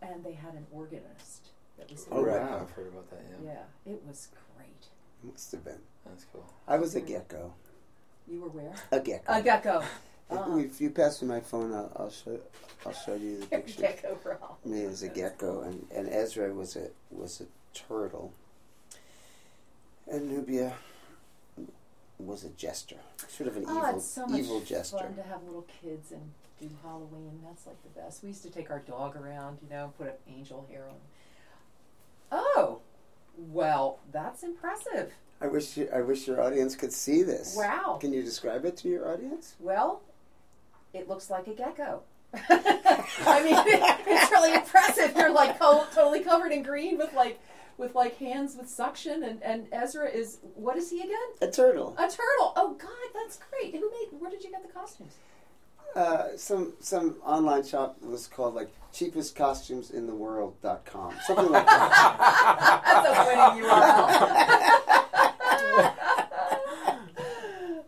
and 0.00 0.24
they 0.24 0.32
had 0.32 0.54
an 0.54 0.66
organist 0.72 1.48
that 1.76 1.90
was 1.90 2.06
Oh, 2.10 2.22
right. 2.24 2.40
wow. 2.40 2.60
I've 2.62 2.70
heard 2.70 2.88
about 2.88 3.10
that, 3.10 3.20
yeah. 3.44 3.52
Yeah, 3.86 3.92
it 3.92 4.02
was 4.08 4.28
great. 4.56 4.86
Must 5.30 5.52
have 5.52 5.62
been. 5.62 5.80
That's 6.06 6.24
cool. 6.32 6.46
I 6.66 6.78
was 6.78 6.94
a 6.94 7.02
gecko. 7.02 7.52
You 8.26 8.40
were 8.40 8.48
where? 8.48 8.72
A 8.92 8.98
gecko. 9.00 9.24
A 9.30 9.42
gecko. 9.42 9.82
If, 10.30 10.38
Oh. 10.38 10.58
if 10.58 10.80
you 10.80 10.90
pass 10.90 11.20
me 11.22 11.28
my 11.28 11.40
phone, 11.40 11.72
I'll, 11.74 11.92
I'll 11.96 12.10
show. 12.10 12.38
I'll 12.86 12.92
show 12.92 13.14
you 13.14 13.40
the 13.40 13.46
picture. 13.56 13.82
gecko 13.82 14.16
for 14.22 14.38
Halloween. 14.40 14.84
Me 14.86 14.90
as 14.90 15.02
a 15.02 15.08
gecko, 15.08 15.62
and, 15.62 15.86
and 15.94 16.08
Ezra 16.08 16.52
was 16.52 16.76
a 16.76 16.88
was 17.10 17.40
a 17.42 17.46
turtle, 17.78 18.32
and 20.10 20.28
Nubia 20.30 20.74
was 22.18 22.44
a 22.44 22.48
jester, 22.50 22.96
sort 23.28 23.48
of 23.48 23.56
an 23.56 23.64
Oh, 23.68 23.78
evil 23.78 23.96
it's 23.98 24.06
so 24.06 24.26
much 24.26 24.40
evil 24.40 24.60
jester. 24.60 24.98
fun 24.98 25.14
to 25.16 25.22
have 25.24 25.42
little 25.44 25.66
kids 25.82 26.12
and 26.12 26.30
do 26.60 26.68
Halloween. 26.82 27.40
That's 27.44 27.66
like 27.66 27.82
the 27.82 28.00
best. 28.00 28.22
We 28.22 28.28
used 28.30 28.42
to 28.44 28.50
take 28.50 28.70
our 28.70 28.78
dog 28.80 29.16
around, 29.16 29.58
you 29.62 29.68
know, 29.68 29.92
put 29.98 30.06
an 30.08 30.14
angel 30.28 30.66
hair 30.70 30.84
on. 30.88 30.96
Oh, 32.32 32.78
well, 33.36 33.98
that's 34.12 34.42
impressive. 34.42 35.12
I 35.40 35.48
wish 35.48 35.76
you, 35.76 35.88
I 35.92 36.00
wish 36.02 36.26
your 36.28 36.40
audience 36.40 36.76
could 36.76 36.92
see 36.92 37.22
this. 37.22 37.56
Wow. 37.56 37.98
Can 38.00 38.12
you 38.12 38.22
describe 38.22 38.64
it 38.64 38.76
to 38.78 38.88
your 38.88 39.12
audience? 39.12 39.54
Well, 39.58 40.00
it 40.94 41.08
looks 41.08 41.30
like 41.30 41.46
a 41.46 41.54
gecko. 41.54 42.02
I 42.34 43.42
mean, 43.44 43.54
it's 44.06 44.30
really 44.30 44.54
impressive. 44.54 45.14
You're 45.16 45.32
like 45.32 45.58
co- 45.58 45.86
totally 45.94 46.20
covered 46.20 46.52
in 46.52 46.62
green 46.62 46.98
with 46.98 47.12
like 47.14 47.40
with 47.76 47.94
like 47.94 48.16
hands 48.18 48.56
with 48.56 48.68
suction, 48.68 49.22
and 49.22 49.42
and 49.42 49.66
Ezra 49.72 50.08
is 50.08 50.38
what 50.54 50.76
is 50.76 50.90
he 50.90 51.00
again? 51.00 51.18
A 51.40 51.50
turtle. 51.50 51.94
A 51.98 52.02
turtle. 52.08 52.52
Oh 52.56 52.76
God, 52.78 52.90
that's 53.14 53.38
great. 53.50 53.74
Who 53.74 53.90
made? 53.90 54.08
Where 54.18 54.30
did 54.30 54.42
you 54.42 54.50
get 54.50 54.66
the 54.66 54.72
costumes? 54.72 55.14
Uh, 55.94 56.36
some 56.36 56.72
some 56.80 57.16
online 57.24 57.64
shop 57.64 57.96
was 58.02 58.26
called 58.26 58.54
like 58.54 58.68
cheapest 58.92 59.36
costumes 59.36 59.90
in 59.90 60.06
the 60.06 60.14
world.com. 60.14 61.14
Something 61.24 61.50
like 61.50 61.66
that. 61.66 62.80
That's 63.04 63.18
a 63.18 63.24
winning 63.26 63.64
URL. 63.64 64.06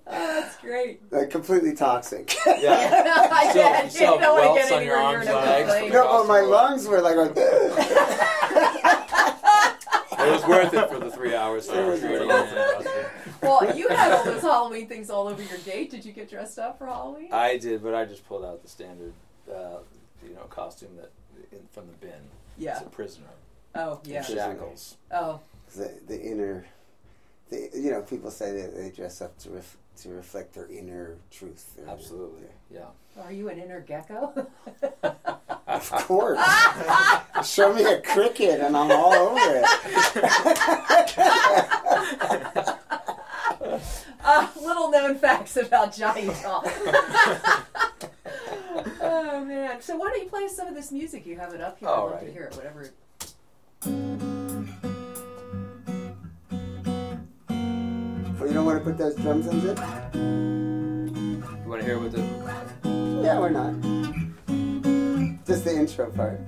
oh, 0.07 0.51
that's 0.87 1.11
great. 1.11 1.21
like 1.21 1.31
completely 1.31 1.75
toxic. 1.75 2.35
Yeah. 2.47 3.29
I 3.33 3.47
So- 3.49 3.55
get 3.55 3.85
it. 3.87 3.93
so 3.93 3.99
You 4.15 4.21
don't 4.21 4.21
want 4.21 4.43
to 4.45 4.49
welts 4.51 4.69
get 4.69 4.73
on 4.79 4.85
your 4.85 4.97
anywhere 4.97 5.17
arms 5.17 5.27
near 5.27 5.37
and 5.37 5.45
no 5.47 5.53
legs. 5.53 5.69
flame. 5.79 5.93
no, 5.93 6.07
oh, 6.09 6.27
my 6.27 6.41
lungs 6.41 6.87
were 6.87 7.01
like, 7.01 7.17
It 10.19 10.31
was 10.33 10.45
worth 10.47 10.75
it 10.75 10.89
for 10.91 10.99
the 10.99 11.11
three 11.11 11.35
hours. 11.35 11.69
It 11.69 11.85
was 11.87 12.03
Really, 12.03 12.27
worth 12.27 12.53
yeah. 12.53 13.09
Well, 13.43 13.77
you 13.77 13.89
had 13.89 14.13
all 14.13 14.25
those 14.25 14.41
Halloween 14.43 14.89
things 14.89 15.11
all 15.11 15.29
over 15.29 15.43
your 15.43 15.59
gate. 15.59 15.91
Did 15.91 16.05
you 16.05 16.13
get 16.13 16.29
dressed 16.31 16.59
up 16.59 16.79
for 16.79 16.87
Halloween? 16.87 17.29
I 17.33 17.59
did, 17.59 17.83
but 17.83 17.95
I 17.95 18.07
just 18.07 18.27
pulled 18.27 18.45
out 18.45 18.63
the 18.63 18.69
standard, 18.69 19.13
uh, 19.49 19.79
you 20.27 20.35
know, 20.35 20.41
costume 20.49 20.97
that 20.97 21.11
in, 21.53 21.61
from 21.71 21.87
the 21.87 21.93
bin. 22.07 22.13
Yeah. 22.59 22.79
It's 22.79 22.87
a 22.87 22.91
prisoner. 22.91 23.27
Oh, 23.75 24.01
in 24.05 24.11
yeah. 24.13 24.23
Shackles. 24.23 24.97
Oh, 25.13 25.41
the, 25.77 25.93
the 26.09 26.21
inner, 26.21 26.65
the, 27.51 27.71
you 27.75 27.91
know, 27.91 28.01
people 28.01 28.31
say 28.31 28.53
that 28.59 28.75
they 28.75 28.91
dress 28.91 29.21
up 29.21 29.39
to 29.41 29.51
ref, 29.51 29.77
to 30.03 30.09
reflect 30.11 30.53
their 30.55 30.67
inner 30.67 31.17
truth. 31.31 31.75
their- 31.77 31.89
Absolutely. 31.89 32.43
Yeah. 32.71 32.87
are 33.21 33.33
you 33.33 33.49
an 33.49 33.59
inner 33.59 33.81
gecko? 33.81 34.47
Of 35.69 35.91
course. 35.91 36.39
Show 37.45 37.75
me 37.75 37.83
a 37.85 38.01
cricket 38.01 38.61
and 38.61 38.77
I'm 38.77 38.91
all 38.93 39.13
over 39.13 39.57
it. 39.57 39.65
uh, 44.25 44.49
little 44.63 44.91
known 44.91 45.17
facts 45.17 45.57
about 45.57 45.95
Johnny 45.95 46.27
Tom. 46.27 46.63
oh 49.01 49.45
man! 49.45 49.81
So 49.83 49.97
why 49.97 50.11
don't 50.11 50.23
you 50.23 50.29
play 50.29 50.49
some 50.49 50.69
of 50.69 50.75
this 50.75 50.93
music? 50.93 51.27
You 51.27 51.37
have 51.37 51.53
it 51.53 51.61
up 51.61 51.79
here. 51.79 51.89
I'd 51.89 51.99
love 51.99 52.21
to 52.21 52.33
hear 52.33 52.45
it. 52.45 52.57
Whatever. 52.57 52.91
Put 58.87 58.99
those 58.99 59.17
drums 59.17 59.49
in 59.49 59.57
it? 59.67 59.79
You 60.15 61.69
want 61.69 61.81
to 61.81 61.85
hear 61.85 61.99
what 61.99 62.13
the? 62.13 62.21
Yeah, 63.21 63.41
we're 63.41 63.51
not. 63.51 63.75
Just 65.45 65.65
the 65.65 65.75
intro 65.75 66.09
part. 66.13 66.39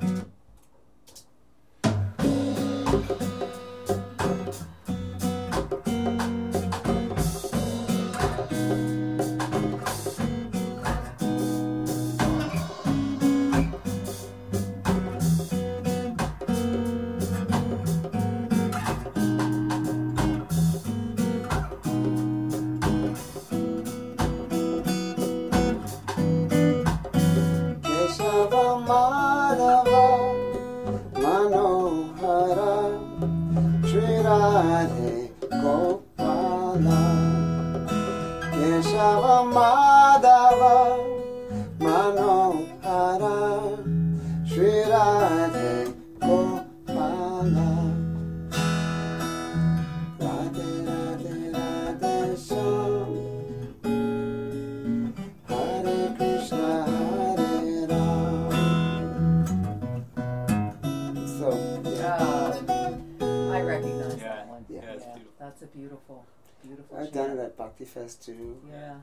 Fest 67.99 68.25
too. 68.25 68.61
Yeah. 68.71 68.95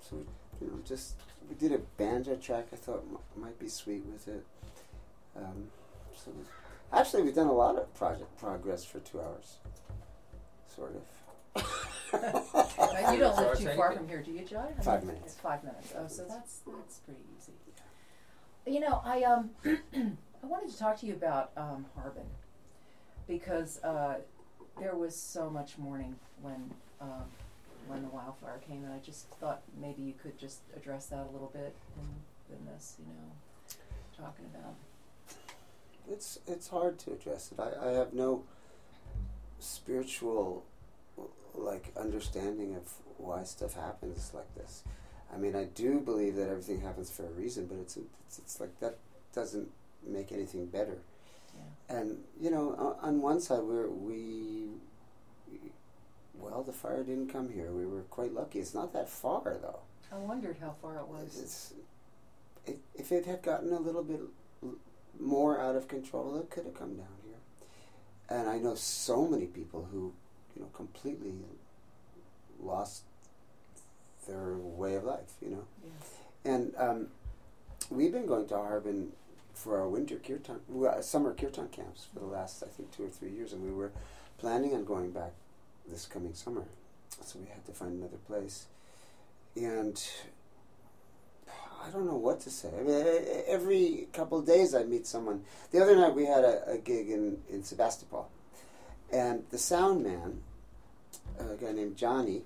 So 0.00 0.16
you 0.60 0.66
know, 0.66 0.78
just 0.84 1.14
we 1.48 1.54
did 1.54 1.72
a 1.72 1.78
banjo 1.96 2.36
track. 2.36 2.66
I 2.72 2.76
thought 2.76 3.04
m- 3.10 3.42
might 3.42 3.58
be 3.58 3.68
sweet 3.68 4.04
with 4.06 4.28
it. 4.28 4.44
Um, 5.36 5.68
so 6.14 6.32
actually, 6.92 7.22
we've 7.22 7.34
done 7.34 7.46
a 7.46 7.52
lot 7.52 7.76
of 7.76 7.92
project 7.94 8.36
progress 8.38 8.84
for 8.84 8.98
two 9.00 9.20
hours, 9.20 9.56
sort 10.74 10.94
of. 10.96 11.62
You 12.12 13.18
don't 13.20 13.36
live 13.36 13.58
too 13.58 13.68
far 13.70 13.92
from 13.92 14.08
here, 14.08 14.22
do 14.22 14.32
you, 14.32 14.44
Jai? 14.44 14.68
I 14.78 14.82
Five 14.82 15.04
minutes. 15.04 15.24
It's 15.26 15.34
five 15.34 15.62
minutes. 15.64 15.92
Oh, 15.96 16.08
so 16.08 16.24
that's 16.28 16.60
that's 16.66 16.98
pretty 16.98 17.20
easy. 17.38 17.52
You 18.66 18.80
know, 18.80 19.00
I 19.04 19.22
um, 19.22 19.50
I 19.64 20.46
wanted 20.46 20.70
to 20.70 20.78
talk 20.78 20.98
to 21.00 21.06
you 21.06 21.14
about 21.14 21.52
um, 21.56 21.86
Harbin 21.96 22.26
because 23.26 23.82
uh, 23.82 24.16
there 24.78 24.94
was 24.94 25.16
so 25.16 25.48
much 25.48 25.78
mourning 25.78 26.16
when 26.42 26.70
um, 27.00 27.24
when 27.88 28.02
the 28.02 28.08
wildfire 28.08 28.60
came, 28.66 28.84
and 28.84 28.92
I 28.92 28.98
just 28.98 29.28
thought 29.40 29.62
maybe 29.80 30.02
you 30.02 30.14
could 30.22 30.38
just 30.38 30.60
address 30.76 31.06
that 31.06 31.26
a 31.28 31.32
little 31.32 31.50
bit 31.52 31.74
in, 31.96 32.56
in 32.56 32.66
this. 32.66 32.96
You 32.98 33.12
know, 33.14 33.32
talking 34.16 34.46
about. 34.54 34.74
It's 36.10 36.38
it's 36.46 36.68
hard 36.68 36.98
to 37.00 37.12
address 37.12 37.52
it. 37.52 37.60
I, 37.60 37.88
I 37.88 37.92
have 37.92 38.12
no 38.12 38.44
spiritual 39.58 40.64
like 41.54 41.92
understanding 41.96 42.74
of 42.76 42.92
why 43.16 43.42
stuff 43.44 43.74
happens 43.74 44.32
like 44.34 44.54
this. 44.54 44.82
I 45.32 45.36
mean, 45.36 45.54
I 45.54 45.64
do 45.64 46.00
believe 46.00 46.36
that 46.36 46.48
everything 46.48 46.80
happens 46.80 47.10
for 47.10 47.24
a 47.24 47.30
reason, 47.30 47.66
but 47.66 47.78
it's 47.78 47.96
it's, 47.96 48.38
it's 48.38 48.60
like 48.60 48.78
that 48.80 48.98
doesn't 49.34 49.68
make 50.06 50.32
anything 50.32 50.66
better. 50.66 50.98
Yeah. 51.54 51.98
And 51.98 52.18
you 52.40 52.50
know, 52.50 52.74
on, 53.02 53.08
on 53.08 53.22
one 53.22 53.40
side, 53.40 53.60
we're 53.60 53.88
we 53.88 54.68
well, 56.40 56.62
the 56.62 56.72
fire 56.72 57.02
didn't 57.02 57.28
come 57.32 57.50
here. 57.52 57.70
We 57.72 57.86
were 57.86 58.02
quite 58.02 58.32
lucky. 58.32 58.58
It's 58.60 58.74
not 58.74 58.92
that 58.92 59.08
far 59.08 59.56
though. 59.60 59.80
I 60.12 60.16
wondered 60.16 60.56
how 60.60 60.74
far 60.80 60.96
it 60.98 61.06
was. 61.08 61.38
It's, 61.42 61.72
it, 62.66 62.78
if 62.94 63.12
it 63.12 63.26
had 63.26 63.42
gotten 63.42 63.72
a 63.72 63.78
little 63.80 64.02
bit 64.02 64.20
more 65.20 65.60
out 65.60 65.76
of 65.76 65.88
control, 65.88 66.38
it 66.38 66.48
could 66.50 66.64
have 66.64 66.74
come 66.74 66.94
down 66.96 67.06
here. 67.24 68.38
And 68.38 68.48
I 68.48 68.58
know 68.58 68.74
so 68.74 69.26
many 69.26 69.46
people 69.46 69.88
who, 69.92 70.12
you 70.54 70.62
know, 70.62 70.68
completely 70.72 71.32
lost 72.60 73.02
their 74.26 74.54
way 74.56 74.94
of 74.94 75.04
life. 75.04 75.32
You 75.42 75.50
know, 75.50 75.64
Yeah. 75.84 76.52
and 76.52 76.74
um, 76.76 77.06
we've 77.90 78.12
been 78.12 78.26
going 78.26 78.46
to 78.48 78.56
Harbin 78.56 79.12
for 79.54 79.78
our 79.78 79.88
winter 79.88 80.16
kirtan, 80.16 80.60
summer 81.02 81.34
kirtan 81.34 81.68
camps 81.68 82.06
for 82.12 82.20
the 82.20 82.26
last, 82.26 82.62
I 82.62 82.66
think, 82.68 82.92
two 82.96 83.04
or 83.04 83.08
three 83.08 83.30
years, 83.30 83.52
and 83.52 83.62
we 83.62 83.72
were 83.72 83.90
planning 84.38 84.72
on 84.74 84.84
going 84.84 85.10
back 85.10 85.32
this 85.90 86.06
coming 86.06 86.34
summer. 86.34 86.64
So 87.22 87.38
we 87.38 87.46
had 87.46 87.64
to 87.66 87.72
find 87.72 87.92
another 87.98 88.18
place, 88.26 88.66
and 89.56 90.00
I 91.84 91.90
don't 91.90 92.06
know 92.06 92.16
what 92.16 92.40
to 92.40 92.50
say. 92.50 92.70
I 92.78 92.82
mean, 92.82 93.24
every 93.46 94.08
couple 94.12 94.38
of 94.38 94.46
days 94.46 94.74
I 94.74 94.84
meet 94.84 95.06
someone. 95.06 95.42
The 95.70 95.82
other 95.82 95.96
night 95.96 96.14
we 96.14 96.26
had 96.26 96.44
a, 96.44 96.72
a 96.72 96.78
gig 96.78 97.10
in 97.10 97.38
in 97.50 97.64
Sebastopol, 97.64 98.30
and 99.12 99.44
the 99.50 99.58
sound 99.58 100.04
man, 100.04 100.40
a 101.38 101.56
guy 101.56 101.72
named 101.72 101.96
Johnny, 101.96 102.42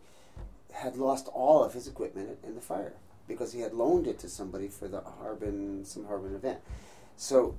had 0.72 0.96
lost 0.96 1.28
all 1.28 1.62
of 1.62 1.74
his 1.74 1.86
equipment 1.86 2.38
in 2.44 2.54
the 2.54 2.60
fire 2.60 2.94
because 3.28 3.52
he 3.52 3.60
had 3.60 3.72
loaned 3.72 4.06
it 4.06 4.18
to 4.20 4.28
somebody 4.28 4.68
for 4.68 4.88
the 4.88 5.00
Harbin 5.00 5.84
some 5.84 6.06
Harbin 6.06 6.34
event. 6.34 6.60
So, 7.16 7.54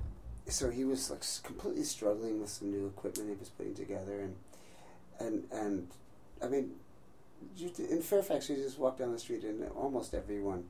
so 0.47 0.69
he 0.69 0.83
was 0.83 1.09
like 1.09 1.23
completely 1.43 1.83
struggling 1.83 2.41
with 2.41 2.49
some 2.49 2.71
new 2.71 2.87
equipment 2.87 3.29
he 3.29 3.35
was 3.35 3.49
putting 3.49 3.75
together, 3.75 4.19
and 4.19 4.35
and 5.19 5.43
and 5.51 5.87
I 6.43 6.47
mean, 6.47 6.71
you, 7.55 7.71
in 7.89 8.01
Fairfax, 8.01 8.49
you 8.49 8.55
just 8.55 8.77
walk 8.79 8.97
down 8.97 9.11
the 9.11 9.19
street, 9.19 9.43
and 9.43 9.63
almost 9.71 10.13
everyone 10.13 10.65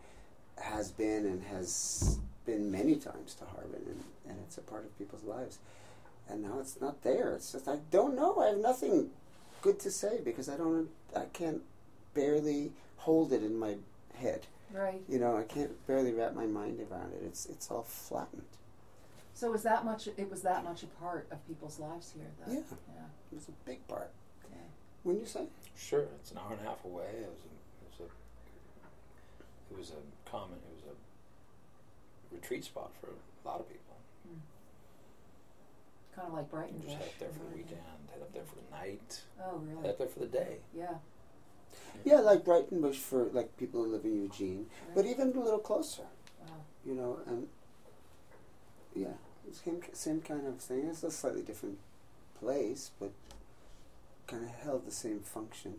has 0.58 0.92
been 0.92 1.26
and 1.26 1.44
has 1.44 2.20
been 2.46 2.72
many 2.72 2.96
times 2.96 3.34
to 3.36 3.46
Harbin, 3.46 3.82
and, 3.88 4.04
and 4.30 4.38
it's 4.46 4.58
a 4.58 4.62
part 4.62 4.86
of 4.86 4.98
people's 4.98 5.24
lives. 5.24 5.60
And 6.30 6.42
now 6.42 6.60
it's 6.60 6.80
not 6.80 7.04
there. 7.04 7.34
It's 7.34 7.52
just 7.52 7.68
I 7.68 7.78
don't 7.92 8.16
know. 8.16 8.38
I 8.40 8.48
have 8.50 8.58
nothing 8.58 9.10
good 9.62 9.80
to 9.82 9.92
say 9.92 10.20
because 10.24 10.48
I 10.50 10.58
don't. 10.58 10.90
I 11.16 11.26
can't 11.34 11.62
barely 12.14 12.72
hold 12.98 13.34
it 13.34 13.44
in 13.44 13.58
my 13.58 13.76
head. 14.16 14.46
Right. 14.72 15.02
You 15.08 15.20
know, 15.20 15.38
I 15.38 15.44
can't 15.44 15.86
barely 15.86 16.14
wrap 16.14 16.34
my 16.34 16.46
mind 16.46 16.80
around 16.80 17.14
it. 17.14 17.22
It's 17.26 17.46
it's 17.46 17.70
all 17.70 17.84
flattened. 17.84 18.44
So 19.36 19.52
was 19.52 19.64
that 19.64 19.84
much? 19.84 20.08
It 20.16 20.30
was 20.30 20.44
that 20.44 20.64
much 20.64 20.84
a 20.84 20.88
part 20.88 21.28
of 21.32 21.46
people's 21.48 21.80
lives 21.80 22.14
here. 22.16 22.26
That, 22.40 22.54
Yeah. 22.54 22.62
Yeah. 22.96 23.02
was 23.32 23.48
a 23.50 23.52
big 23.66 23.86
part. 23.88 24.12
Yeah. 25.04 25.08
Wouldn't 25.12 25.26
you 25.26 25.30
say? 25.30 25.46
Sure, 25.78 26.06
it's 26.20 26.32
an 26.32 26.38
hour 26.38 26.52
and 26.52 26.62
a 26.62 26.70
half 26.70 26.84
away. 26.86 27.06
It 27.22 27.30
was 27.30 27.44
a, 27.44 27.52
it 27.84 27.90
was 27.90 28.00
a, 28.00 29.74
it 29.74 29.78
was 29.78 29.90
a 29.92 30.30
common, 30.30 30.58
it 30.58 30.76
was 30.86 30.94
a 30.94 32.36
retreat 32.36 32.64
spot 32.64 32.92
for 33.02 33.08
a 33.08 33.48
lot 33.48 33.60
of 33.60 33.68
people. 33.68 33.96
Hmm. 34.28 34.40
Kind 36.16 36.28
of 36.28 36.34
like 36.36 36.50
Brighton 36.52 36.82
Just 36.82 36.96
head 36.96 37.08
up 37.08 37.20
there 37.20 37.30
for 37.30 37.40
the 37.40 37.44
you 37.44 37.46
know 37.46 37.50
what 37.50 37.54
I 37.54 37.56
mean? 37.58 37.66
weekend, 37.66 38.10
head 38.12 38.22
up 38.22 38.34
there 38.34 38.44
for 38.44 38.56
the 38.56 38.78
night, 38.78 39.22
Oh, 39.44 39.58
really? 39.58 39.82
head 39.82 39.90
up 39.92 39.98
there 39.98 40.08
for 40.08 40.20
the 40.20 40.26
day. 40.28 40.58
Yeah. 40.76 40.94
Yeah, 42.06 42.20
like 42.20 42.44
Breitenbush 42.46 42.96
for 42.98 43.26
like 43.26 43.58
people 43.58 43.84
who 43.84 43.92
live 43.92 44.06
in 44.06 44.16
Eugene, 44.22 44.68
but 44.94 45.06
even 45.08 45.34
a 45.36 45.40
little 45.40 45.58
closer. 45.60 46.04
Wow. 46.42 46.48
You 46.86 46.94
know, 46.94 47.20
and 47.26 47.48
yeah, 48.96 49.14
same 49.52 49.82
same 49.94 50.22
kind 50.22 50.46
of 50.46 50.60
thing. 50.60 50.86
It's 50.88 51.04
a 51.04 51.10
slightly 51.10 51.42
different 51.42 51.80
place, 52.40 52.92
but 53.00 53.12
kind 54.28 54.44
of 54.44 54.50
held 54.64 54.86
the 54.86 54.92
same 54.92 55.20
function 55.20 55.76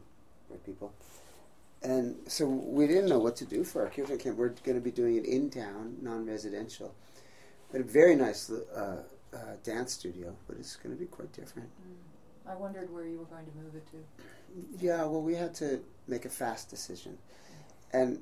for 0.48 0.56
people. 0.58 0.92
And 1.82 2.16
so 2.26 2.46
we 2.46 2.86
didn't 2.86 3.08
know 3.08 3.18
what 3.18 3.36
to 3.36 3.44
do 3.44 3.62
for 3.62 3.82
our 3.82 3.90
kirtan 3.90 4.18
camp. 4.18 4.38
We're 4.38 4.48
going 4.48 4.76
to 4.76 4.84
be 4.84 4.90
doing 4.90 5.16
it 5.16 5.26
in 5.26 5.50
town, 5.50 5.96
non-residential, 6.00 6.94
but 7.70 7.80
a 7.82 7.84
very 7.84 8.16
nice 8.16 8.50
uh, 8.50 9.02
uh, 9.32 9.38
dance 9.62 9.92
studio. 9.92 10.34
But 10.46 10.56
it's 10.58 10.76
going 10.76 10.94
to 10.94 11.00
be 11.00 11.06
quite 11.06 11.32
different. 11.32 11.68
Mm. 11.68 12.50
I 12.50 12.54
wondered 12.54 12.92
where 12.92 13.06
you 13.06 13.18
were 13.18 13.24
going 13.24 13.46
to 13.46 13.52
move 13.56 13.74
it 13.74 13.86
to. 13.90 14.84
Yeah, 14.84 15.04
well, 15.04 15.22
we 15.22 15.34
had 15.34 15.54
to 15.56 15.80
make 16.06 16.24
a 16.24 16.28
fast 16.28 16.70
decision. 16.70 17.18
And 17.92 18.20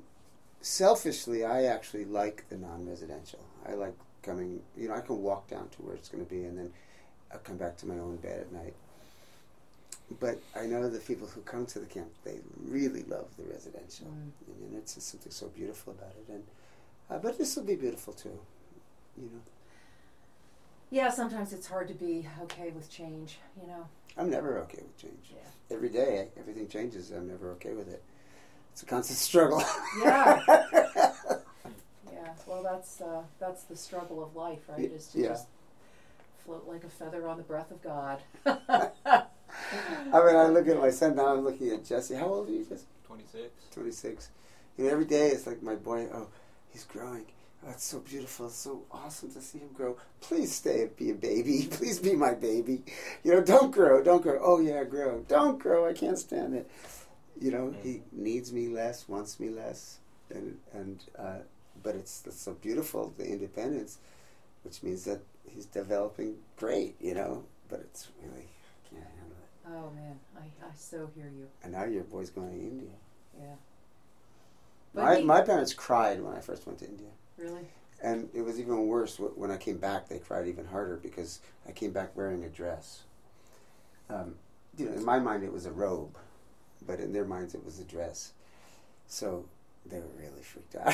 selfishly, 0.61 1.43
I 1.43 1.63
actually 1.63 2.05
like 2.05 2.47
the 2.49 2.57
non 2.57 2.87
residential. 2.87 3.39
I 3.67 3.73
like 3.73 3.95
coming, 4.23 4.61
you 4.77 4.87
know, 4.87 4.95
I 4.95 5.01
can 5.01 5.21
walk 5.21 5.49
down 5.49 5.69
to 5.69 5.81
where 5.81 5.95
it's 5.95 6.09
going 6.09 6.25
to 6.25 6.29
be 6.29 6.45
and 6.45 6.57
then 6.57 6.71
I'll 7.31 7.39
come 7.39 7.57
back 7.57 7.77
to 7.77 7.87
my 7.87 7.95
own 7.95 8.17
bed 8.17 8.39
at 8.39 8.51
night. 8.51 8.73
But 10.19 10.39
I 10.55 10.65
know 10.65 10.89
the 10.89 10.99
people 10.99 11.27
who 11.27 11.41
come 11.41 11.65
to 11.67 11.79
the 11.79 11.85
camp, 11.85 12.09
they 12.23 12.39
really 12.63 13.03
love 13.03 13.27
the 13.37 13.45
residential. 13.45 14.07
Mm. 14.07 14.67
And 14.67 14.77
it's 14.77 14.95
just 14.95 15.09
something 15.09 15.31
so 15.31 15.47
beautiful 15.47 15.93
about 15.93 16.13
it. 16.17 16.31
And 16.31 16.43
uh, 17.09 17.17
But 17.17 17.37
this 17.37 17.55
will 17.55 17.63
be 17.63 17.75
beautiful 17.75 18.13
too, 18.13 18.37
you 19.17 19.25
know. 19.25 19.41
Yeah, 20.91 21.09
sometimes 21.09 21.53
it's 21.53 21.65
hard 21.65 21.87
to 21.87 21.95
be 21.95 22.27
okay 22.43 22.69
with 22.69 22.89
change, 22.89 23.39
you 23.59 23.67
know. 23.67 23.87
I'm 24.15 24.29
never 24.29 24.59
okay 24.59 24.83
with 24.83 24.95
change. 25.01 25.31
Yeah. 25.31 25.75
Every 25.75 25.89
day, 25.89 26.27
everything 26.37 26.67
changes. 26.67 27.09
I'm 27.09 27.27
never 27.27 27.49
okay 27.53 27.73
with 27.73 27.87
it. 27.87 28.03
It's 28.71 28.83
a 28.83 28.85
constant 28.85 29.17
struggle. 29.29 29.63
Yeah. 30.03 30.41
Yeah. 32.11 32.29
Well, 32.45 32.63
that's 32.63 33.01
uh, 33.01 33.23
that's 33.39 33.63
the 33.63 33.75
struggle 33.75 34.23
of 34.23 34.35
life, 34.35 34.59
right? 34.69 34.79
Is 34.79 35.07
to 35.07 35.19
yeah. 35.19 35.27
just 35.29 35.47
float 36.45 36.67
like 36.67 36.83
a 36.83 36.89
feather 36.89 37.27
on 37.27 37.37
the 37.37 37.43
breath 37.43 37.71
of 37.71 37.81
God. 37.81 38.21
I 40.13 40.25
mean, 40.25 40.35
I 40.35 40.47
look 40.47 40.67
at 40.67 40.77
my 40.79 40.89
son 40.89 41.15
now. 41.15 41.27
I'm 41.27 41.43
looking 41.43 41.69
at 41.71 41.85
Jesse. 41.85 42.15
How 42.15 42.27
old 42.27 42.49
are 42.49 42.51
you, 42.51 42.65
Jesse? 42.65 42.85
26. 43.07 43.49
Twenty 43.73 43.91
six. 43.91 44.29
You 44.77 44.85
know, 44.85 44.91
every 44.91 45.05
day 45.05 45.27
it's 45.29 45.45
like 45.47 45.61
my 45.61 45.75
boy. 45.75 46.07
Oh, 46.13 46.27
he's 46.71 46.83
growing. 46.83 47.25
Oh, 47.65 47.69
it's 47.71 47.85
so 47.85 47.99
beautiful. 47.99 48.47
It's 48.47 48.55
so 48.55 48.83
awesome 48.91 49.31
to 49.31 49.41
see 49.41 49.59
him 49.59 49.69
grow. 49.73 49.97
Please 50.21 50.53
stay 50.53 50.81
and 50.83 50.95
be 50.97 51.11
a 51.11 51.13
baby. 51.13 51.67
Please 51.71 51.99
be 51.99 52.15
my 52.15 52.33
baby. 52.33 52.83
You 53.23 53.33
know, 53.33 53.41
don't 53.41 53.71
grow. 53.71 54.03
Don't 54.03 54.21
grow. 54.21 54.39
Oh 54.41 54.59
yeah, 54.59 54.83
grow. 54.83 55.23
Don't 55.27 55.59
grow. 55.59 55.87
I 55.87 55.93
can't 55.93 56.17
stand 56.17 56.53
it. 56.55 56.69
You 57.39 57.51
know, 57.51 57.73
he 57.83 58.01
needs 58.11 58.51
me 58.53 58.67
less, 58.67 59.07
wants 59.07 59.39
me 59.39 59.49
less, 59.49 59.99
and 60.29 60.57
and 60.73 61.03
uh, 61.17 61.39
but 61.81 61.95
it's, 61.95 62.23
it's 62.25 62.41
so 62.41 62.53
beautiful 62.53 63.13
the 63.17 63.25
independence, 63.25 63.97
which 64.63 64.83
means 64.83 65.03
that 65.05 65.21
he's 65.49 65.65
developing 65.65 66.35
great. 66.57 66.95
You 67.01 67.15
know, 67.15 67.43
but 67.69 67.79
it's 67.81 68.09
really 68.21 68.45
I 68.45 68.89
can't 68.89 69.03
handle 69.03 69.37
it. 69.41 69.49
Oh 69.67 69.91
man, 69.95 70.19
I, 70.37 70.41
I 70.65 70.69
so 70.75 71.09
hear 71.15 71.25
you. 71.35 71.47
And 71.63 71.73
now 71.73 71.85
your 71.85 72.03
boy's 72.03 72.29
going 72.29 72.49
to 72.51 72.59
India. 72.59 72.89
Yeah. 73.39 73.55
But 74.93 75.03
My, 75.03 75.15
he- 75.17 75.23
my 75.23 75.41
parents 75.41 75.73
cried 75.73 76.21
when 76.21 76.33
I 76.35 76.39
first 76.39 76.65
went 76.67 76.79
to 76.79 76.85
India. 76.87 77.07
Really? 77.37 77.67
And 78.01 78.29
it 78.33 78.41
was 78.41 78.59
even 78.59 78.87
worse 78.87 79.17
when 79.17 79.49
I 79.49 79.57
came 79.57 79.77
back. 79.77 80.09
They 80.09 80.19
cried 80.19 80.47
even 80.47 80.65
harder 80.65 80.97
because 81.01 81.39
I 81.67 81.71
came 81.71 81.91
back 81.91 82.15
wearing 82.17 82.43
a 82.43 82.49
dress. 82.49 83.03
Um, 84.09 84.35
you 84.77 84.85
know, 84.85 84.91
in 84.93 85.05
my 85.05 85.19
mind 85.19 85.43
it 85.43 85.51
was 85.53 85.65
a 85.65 85.71
robe, 85.71 86.17
but 86.85 86.99
in 86.99 87.13
their 87.13 87.23
minds 87.25 87.55
it 87.55 87.63
was 87.63 87.79
a 87.79 87.83
dress. 87.85 88.33
So 89.07 89.45
they 89.85 89.97
were 89.99 90.11
really 90.19 90.41
freaked 90.41 90.75
out. 90.75 90.93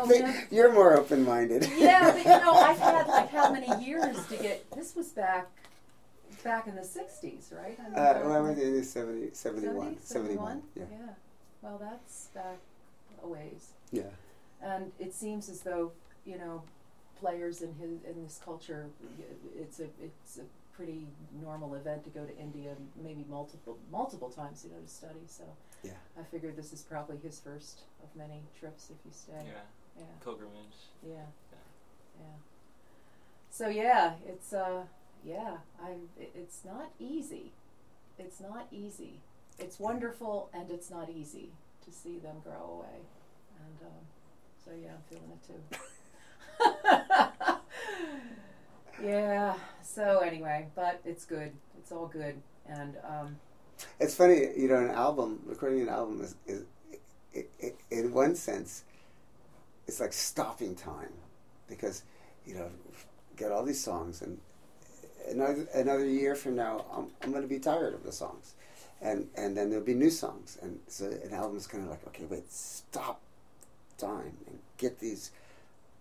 Oh, 0.00 0.06
They-. 0.08 0.34
You're 0.54 0.72
more 0.72 0.94
open-minded. 0.98 1.66
yeah, 1.76 2.10
but 2.12 2.18
you 2.18 2.24
know, 2.24 2.52
I've 2.52 2.78
had 2.78 3.06
like 3.08 3.30
how 3.30 3.50
many 3.52 3.84
years 3.84 4.24
to 4.26 4.36
get? 4.36 4.70
This 4.72 4.94
was 4.94 5.08
back, 5.08 5.48
back 6.42 6.66
in 6.66 6.74
the 6.74 6.82
'60s, 6.82 7.52
right? 7.56 7.78
I 7.78 7.84
mean, 7.84 7.94
Uh, 7.94 8.20
well, 8.24 8.32
I 8.32 8.38
in 8.38 8.42
went 8.44 8.56
the 8.56 8.76
in 8.76 8.84
70, 8.84 9.30
71, 9.34 9.96
70s, 9.96 10.00
71. 10.02 10.62
Yeah. 10.74 10.84
Yeah. 10.90 10.98
Well, 11.62 11.78
that's 11.78 12.26
back 12.34 12.58
a 13.22 13.26
ways, 13.28 13.72
Yeah. 13.90 14.10
and 14.60 14.92
it 14.98 15.12
seems 15.14 15.48
as 15.48 15.62
though 15.62 15.92
you 16.24 16.36
know, 16.38 16.62
players 17.18 17.62
in 17.62 17.72
his 17.74 18.02
in 18.04 18.22
this 18.22 18.40
culture, 18.44 18.90
it's 19.56 19.80
a 19.80 19.84
it's 20.00 20.38
a 20.38 20.44
pretty 20.72 21.08
normal 21.42 21.74
event 21.74 22.04
to 22.04 22.10
go 22.10 22.24
to 22.24 22.36
India, 22.36 22.76
maybe 23.02 23.24
multiple 23.28 23.78
multiple 23.90 24.30
times, 24.30 24.64
you 24.64 24.70
know, 24.70 24.80
to 24.80 24.86
study. 24.88 25.26
So 25.26 25.44
Yeah. 25.82 25.92
I 26.18 26.22
figured 26.22 26.54
this 26.56 26.72
is 26.72 26.82
probably 26.82 27.16
his 27.18 27.40
first 27.40 27.80
of 28.02 28.14
many 28.14 28.42
trips 28.58 28.90
if 28.90 28.96
you 29.04 29.10
stay. 29.12 29.44
Yeah. 29.46 29.62
Yeah. 29.98 30.04
Pilgrimage. 30.22 30.76
Yeah. 31.02 31.26
Yeah. 32.20 32.26
So 33.50 33.68
yeah, 33.68 34.14
it's 34.26 34.52
uh 34.52 34.84
yeah, 35.24 35.58
I'm 35.82 36.08
it's 36.16 36.64
not 36.64 36.90
easy. 36.98 37.52
It's 38.18 38.40
not 38.40 38.66
easy. 38.72 39.20
It's 39.58 39.78
wonderful 39.78 40.50
and 40.52 40.70
it's 40.70 40.90
not 40.90 41.08
easy 41.10 41.50
to 41.84 41.90
see 41.92 42.18
them 42.18 42.36
grow 42.44 42.78
away. 42.78 42.98
And 43.64 43.86
um 43.86 44.04
so 44.64 44.70
yeah, 44.82 44.90
I'm 44.92 45.02
feeling 45.08 45.32
it 45.32 45.46
too. 45.46 45.78
yeah. 49.06 49.54
So 49.82 50.18
anyway, 50.20 50.66
but 50.74 51.00
it's 51.04 51.24
good. 51.24 51.52
It's 51.78 51.92
all 51.92 52.06
good. 52.06 52.40
And 52.68 52.96
um 53.04 53.36
It's 54.00 54.14
funny, 54.14 54.48
you 54.56 54.68
know, 54.68 54.76
an 54.76 54.90
album, 54.90 55.40
recording 55.46 55.82
an 55.82 55.88
album 55.88 56.20
is, 56.22 56.34
is 56.46 56.62
it, 57.32 57.50
it, 57.60 57.76
in 57.90 58.12
one 58.12 58.34
sense, 58.34 58.84
it's 59.86 60.00
like 60.00 60.12
stopping 60.12 60.74
time 60.74 61.12
because, 61.68 62.02
you 62.46 62.54
know, 62.54 62.68
get 63.36 63.52
all 63.52 63.64
these 63.64 63.82
songs 63.82 64.22
and 64.22 64.38
another 65.30 65.66
another 65.74 66.06
year 66.06 66.34
from 66.34 66.56
now, 66.56 66.84
I'm, 66.92 67.06
I'm 67.22 67.30
going 67.30 67.42
to 67.42 67.48
be 67.48 67.58
tired 67.58 67.94
of 67.94 68.02
the 68.02 68.12
songs. 68.12 68.54
And, 69.00 69.28
and 69.36 69.56
then 69.56 69.70
there'll 69.70 69.84
be 69.84 69.94
new 69.94 70.10
songs. 70.10 70.58
And 70.60 70.80
so 70.88 71.06
an 71.06 71.32
album 71.32 71.56
is 71.56 71.68
kind 71.68 71.84
of 71.84 71.90
like, 71.90 72.04
okay, 72.08 72.24
wait, 72.24 72.50
stop 72.52 73.20
time 73.96 74.36
and 74.46 74.58
get 74.76 74.98
these 74.98 75.30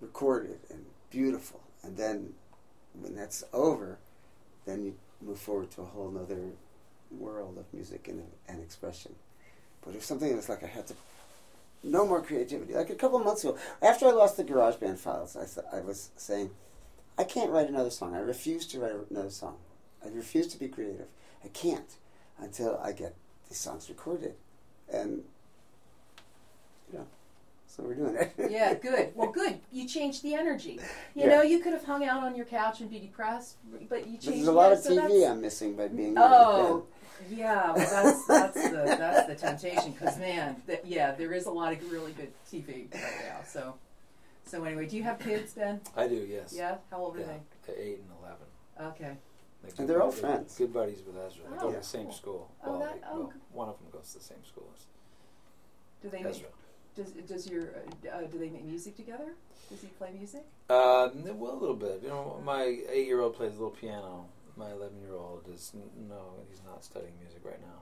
recorded 0.01 0.59
and 0.69 0.85
beautiful. 1.11 1.61
And 1.83 1.95
then 1.95 2.33
when 2.99 3.15
that's 3.15 3.43
over, 3.53 3.99
then 4.65 4.83
you 4.83 4.95
move 5.21 5.39
forward 5.39 5.71
to 5.71 5.81
a 5.81 5.85
whole 5.85 6.09
nother 6.09 6.41
world 7.11 7.57
of 7.57 7.65
music 7.73 8.07
and, 8.07 8.23
and 8.47 8.61
expression. 8.61 9.15
But 9.85 9.95
if 9.95 10.03
something 10.03 10.33
that's 10.33 10.49
like 10.49 10.63
I 10.63 10.67
had 10.67 10.87
to, 10.87 10.95
no 11.83 12.05
more 12.05 12.21
creativity. 12.21 12.73
Like 12.73 12.89
a 12.89 12.95
couple 12.95 13.19
months 13.19 13.43
ago, 13.43 13.57
after 13.81 14.07
I 14.07 14.11
lost 14.11 14.37
the 14.37 14.43
GarageBand 14.43 14.97
files, 14.97 15.37
I, 15.37 15.77
I 15.77 15.81
was 15.81 16.09
saying, 16.17 16.49
I 17.17 17.23
can't 17.23 17.51
write 17.51 17.69
another 17.69 17.89
song. 17.89 18.15
I 18.15 18.19
refuse 18.19 18.65
to 18.67 18.79
write 18.79 18.93
another 19.09 19.29
song. 19.29 19.57
I 20.05 20.09
refuse 20.09 20.47
to 20.47 20.59
be 20.59 20.67
creative. 20.67 21.07
I 21.43 21.47
can't 21.49 21.95
until 22.39 22.79
I 22.83 22.91
get 22.91 23.15
these 23.49 23.57
songs 23.57 23.89
recorded. 23.89 24.35
And, 24.91 25.23
you 26.91 26.99
know, 26.99 27.07
so 27.65 27.83
we're 27.83 27.95
doing 27.95 28.15
it. 28.15 28.31
yeah, 28.49 28.73
good. 28.87 29.11
Well, 29.15 29.31
good. 29.31 29.59
You 29.71 29.87
changed 29.87 30.23
the 30.23 30.35
energy. 30.35 30.79
You 31.15 31.23
Yeah. 31.23 31.27
know, 31.29 31.41
you 31.41 31.59
could 31.59 31.73
have 31.73 31.83
hung 31.83 32.05
out 32.05 32.23
on 32.23 32.35
your 32.35 32.45
couch 32.45 32.81
and 32.81 32.89
be 32.89 32.99
depressed, 32.99 33.55
but 33.89 34.07
you 34.07 34.13
changed. 34.17 34.25
But 34.25 34.31
there's 34.35 34.47
a 34.47 34.51
lot 34.51 34.71
of 34.71 34.79
so 34.79 34.91
TV 34.95 35.29
I'm 35.29 35.41
missing 35.41 35.75
by 35.75 35.87
being 35.87 36.15
Oh, 36.17 36.85
yeah. 37.31 37.73
Well, 37.73 37.75
that's 38.03 38.25
that's 38.25 38.69
the 38.69 38.95
that's 38.97 39.27
the 39.27 39.35
temptation 39.35 39.91
because 39.93 40.17
man, 40.19 40.61
th- 40.67 40.81
yeah, 40.85 41.13
there 41.13 41.33
is 41.33 41.47
a 41.47 41.51
lot 41.51 41.73
of 41.73 41.91
really 41.91 42.11
good 42.13 42.31
TV 42.51 42.93
right 42.93 43.01
now. 43.27 43.39
So, 43.45 43.73
so 44.47 44.63
anyway, 44.63 44.85
do 44.87 44.97
you 44.97 45.03
have 45.03 45.19
kids, 45.19 45.53
Ben? 45.53 45.81
I 45.95 46.07
do, 46.07 46.15
yes. 46.15 46.53
Yeah. 46.55 46.77
How 46.91 46.97
old 46.97 47.15
are 47.17 47.19
Yeah, 47.19 47.25
they? 47.67 47.73
at 47.73 47.77
eight 47.79 47.99
and 47.99 48.09
eleven. 48.21 48.47
Okay. 48.93 49.17
They're 49.63 49.71
And 49.79 49.89
they're 49.89 50.01
all 50.03 50.11
friends. 50.11 50.55
Good 50.57 50.73
buddies 50.73 51.01
with 51.05 51.17
Ezra. 51.17 51.43
They 51.49 51.55
Oh, 51.57 51.59
go 51.59 51.67
to 51.67 51.73
yeah. 51.73 51.79
the 51.79 51.85
same 51.85 52.03
cool. 52.05 52.13
school. 52.13 52.51
Oh, 52.63 52.69
well, 52.71 52.79
that- 52.79 52.93
they- 53.01 53.07
oh, 53.11 53.17
well, 53.19 53.27
good. 53.27 53.41
one 53.51 53.69
of 53.69 53.77
them 53.79 53.87
goes 53.91 54.11
to 54.13 54.19
the 54.19 54.23
same 54.23 54.43
school 54.45 54.69
as 54.75 54.85
Do 56.01 56.09
they 56.09 56.21
make, 56.23 56.33
Ezra. 56.35 56.49
does 56.95 57.11
does 57.11 57.49
your 57.49 57.63
uh, 57.63 58.09
uh, 58.17 58.21
do 58.27 58.37
they 58.37 58.49
make 58.49 58.63
music 58.65 58.95
together? 58.95 59.33
Does 59.69 59.81
he 59.81 59.87
play 59.87 60.11
music? 60.17 60.43
Uh, 60.69 61.09
well, 61.13 61.53
a 61.53 61.59
little 61.59 61.75
bit. 61.75 62.01
You 62.03 62.09
know, 62.09 62.39
my 62.45 62.63
eight-year-old 62.89 63.35
plays 63.35 63.51
a 63.51 63.55
little 63.55 63.71
piano. 63.71 64.27
My 64.55 64.71
eleven-year-old 64.71 65.47
is 65.53 65.73
no, 66.07 66.33
he's 66.49 66.61
not 66.63 66.83
studying 66.83 67.13
music 67.19 67.41
right 67.43 67.59
now. 67.61 67.81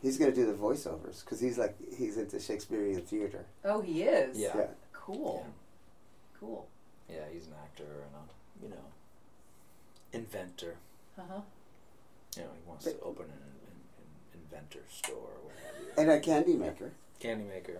He's 0.00 0.18
going 0.18 0.30
to 0.30 0.34
do 0.36 0.46
the 0.46 0.52
voiceovers 0.52 1.24
because 1.24 1.40
he's 1.40 1.58
like, 1.58 1.76
he's 1.96 2.16
into 2.16 2.38
Shakespearean 2.40 3.00
theater. 3.02 3.44
Oh, 3.64 3.80
he 3.80 4.02
is. 4.02 4.38
Yeah. 4.38 4.52
Yeah. 4.56 4.66
Cool. 4.92 5.46
Cool. 6.38 6.66
Yeah, 7.10 7.24
he's 7.32 7.46
an 7.46 7.54
actor 7.62 7.84
and 7.84 8.14
a 8.14 8.64
you 8.64 8.70
know 8.70 8.84
inventor. 10.12 10.76
Uh 11.18 11.22
huh. 11.30 11.40
You 12.36 12.42
know, 12.42 12.48
he 12.54 12.68
wants 12.68 12.84
But- 12.84 12.98
to 12.98 13.04
open 13.04 13.24
an, 13.26 13.30
an, 13.32 13.76
an 14.34 14.40
inventor 14.42 14.84
store 14.90 15.16
or 15.16 15.44
what 15.44 15.54
have 15.64 15.82
you. 15.82 15.92
And 16.02 16.10
a 16.10 16.20
candy 16.20 16.54
maker. 16.54 16.92
Candy 17.20 17.44
maker. 17.44 17.78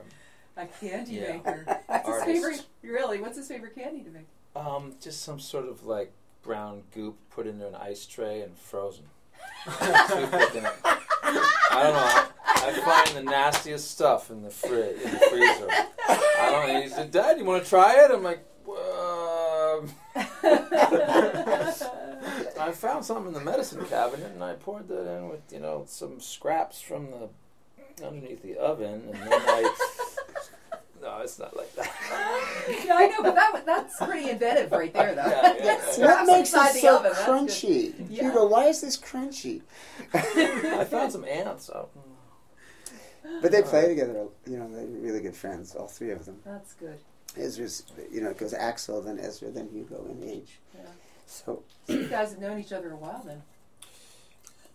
A 0.56 0.66
candy 0.66 1.12
Yeah. 1.14 1.32
maker. 1.32 1.64
What's 1.86 2.08
his 2.08 2.24
favorite? 2.24 2.66
Really? 2.82 3.20
What's 3.20 3.36
his 3.38 3.48
favorite 3.48 3.74
candy 3.74 4.02
to 4.02 4.10
make? 4.10 4.26
Um, 4.54 4.94
just 5.00 5.22
some 5.22 5.40
sort 5.40 5.66
of 5.66 5.84
like 5.86 6.12
brown 6.42 6.82
goop 6.94 7.16
put 7.30 7.46
into 7.46 7.66
an 7.66 7.74
ice 7.74 8.04
tray 8.06 8.42
and 8.42 8.56
frozen. 8.58 9.04
I 11.72 11.82
don't 11.82 11.94
know. 11.94 12.28
I 12.44 12.72
find 12.84 13.16
the 13.16 13.30
nastiest 13.30 13.90
stuff 13.90 14.30
in 14.30 14.42
the 14.42 14.50
fridge, 14.50 15.00
in 15.00 15.10
the 15.10 15.18
freezer. 15.18 15.68
I 15.68 16.50
don't 16.50 16.68
know. 16.68 16.82
He 16.82 16.88
said, 16.88 17.10
"Dad, 17.10 17.38
you 17.38 17.44
want 17.44 17.62
to 17.64 17.68
try 17.68 18.04
it?" 18.04 18.10
I'm 18.10 18.22
like, 18.22 18.44
um. 18.68 19.90
I 22.60 22.70
found 22.72 23.04
something 23.04 23.28
in 23.28 23.32
the 23.32 23.40
medicine 23.40 23.84
cabinet, 23.86 24.32
and 24.32 24.44
I 24.44 24.54
poured 24.54 24.88
that 24.88 25.16
in 25.16 25.28
with 25.28 25.40
you 25.50 25.60
know 25.60 25.84
some 25.88 26.20
scraps 26.20 26.80
from 26.80 27.10
the 27.10 27.28
underneath 28.06 28.42
the 28.42 28.56
oven, 28.56 29.02
and 29.12 29.14
then 29.14 29.32
I. 29.32 29.74
No, 31.22 31.24
it's 31.24 31.38
not 31.38 31.56
like 31.56 31.74
that. 31.76 31.90
yeah, 32.84 32.94
I 32.96 33.06
know, 33.06 33.22
but 33.22 33.34
that 33.36 33.64
that's 33.64 33.96
pretty 33.96 34.30
inventive 34.30 34.72
right 34.72 34.92
there, 34.92 35.14
though. 35.14 35.22
Yeah, 35.22 35.54
yeah, 35.56 35.80
yeah. 35.98 36.06
What 36.06 36.26
makes 36.26 36.52
it 36.52 36.80
so 36.80 36.98
oven, 36.98 37.12
crunchy? 37.12 37.94
Yeah. 38.10 38.24
Hugo, 38.24 38.46
why 38.46 38.64
is 38.64 38.80
this 38.80 38.98
crunchy? 38.98 39.62
I 40.14 40.84
found 40.84 41.12
some 41.12 41.24
ants. 41.24 41.66
So. 41.66 41.88
But 43.40 43.52
they 43.52 43.62
play 43.62 43.86
together. 43.86 44.26
You 44.46 44.58
know, 44.58 44.74
they're 44.74 44.84
really 44.84 45.20
good 45.20 45.36
friends, 45.36 45.76
all 45.76 45.86
three 45.86 46.10
of 46.10 46.24
them. 46.24 46.40
That's 46.44 46.74
good. 46.74 46.98
Ezra's, 47.36 47.84
you 48.10 48.20
know, 48.20 48.30
it 48.30 48.38
goes 48.38 48.52
Axel, 48.52 49.00
then 49.00 49.18
Ezra, 49.20 49.50
then 49.50 49.68
Hugo 49.72 50.04
in 50.10 50.28
age. 50.28 50.58
Yeah. 50.74 50.80
So, 51.26 51.62
So 51.86 51.92
you 51.94 52.08
guys 52.08 52.30
have 52.30 52.40
known 52.40 52.58
each 52.58 52.72
other 52.72 52.90
a 52.90 52.96
while 52.96 53.22
then. 53.24 53.42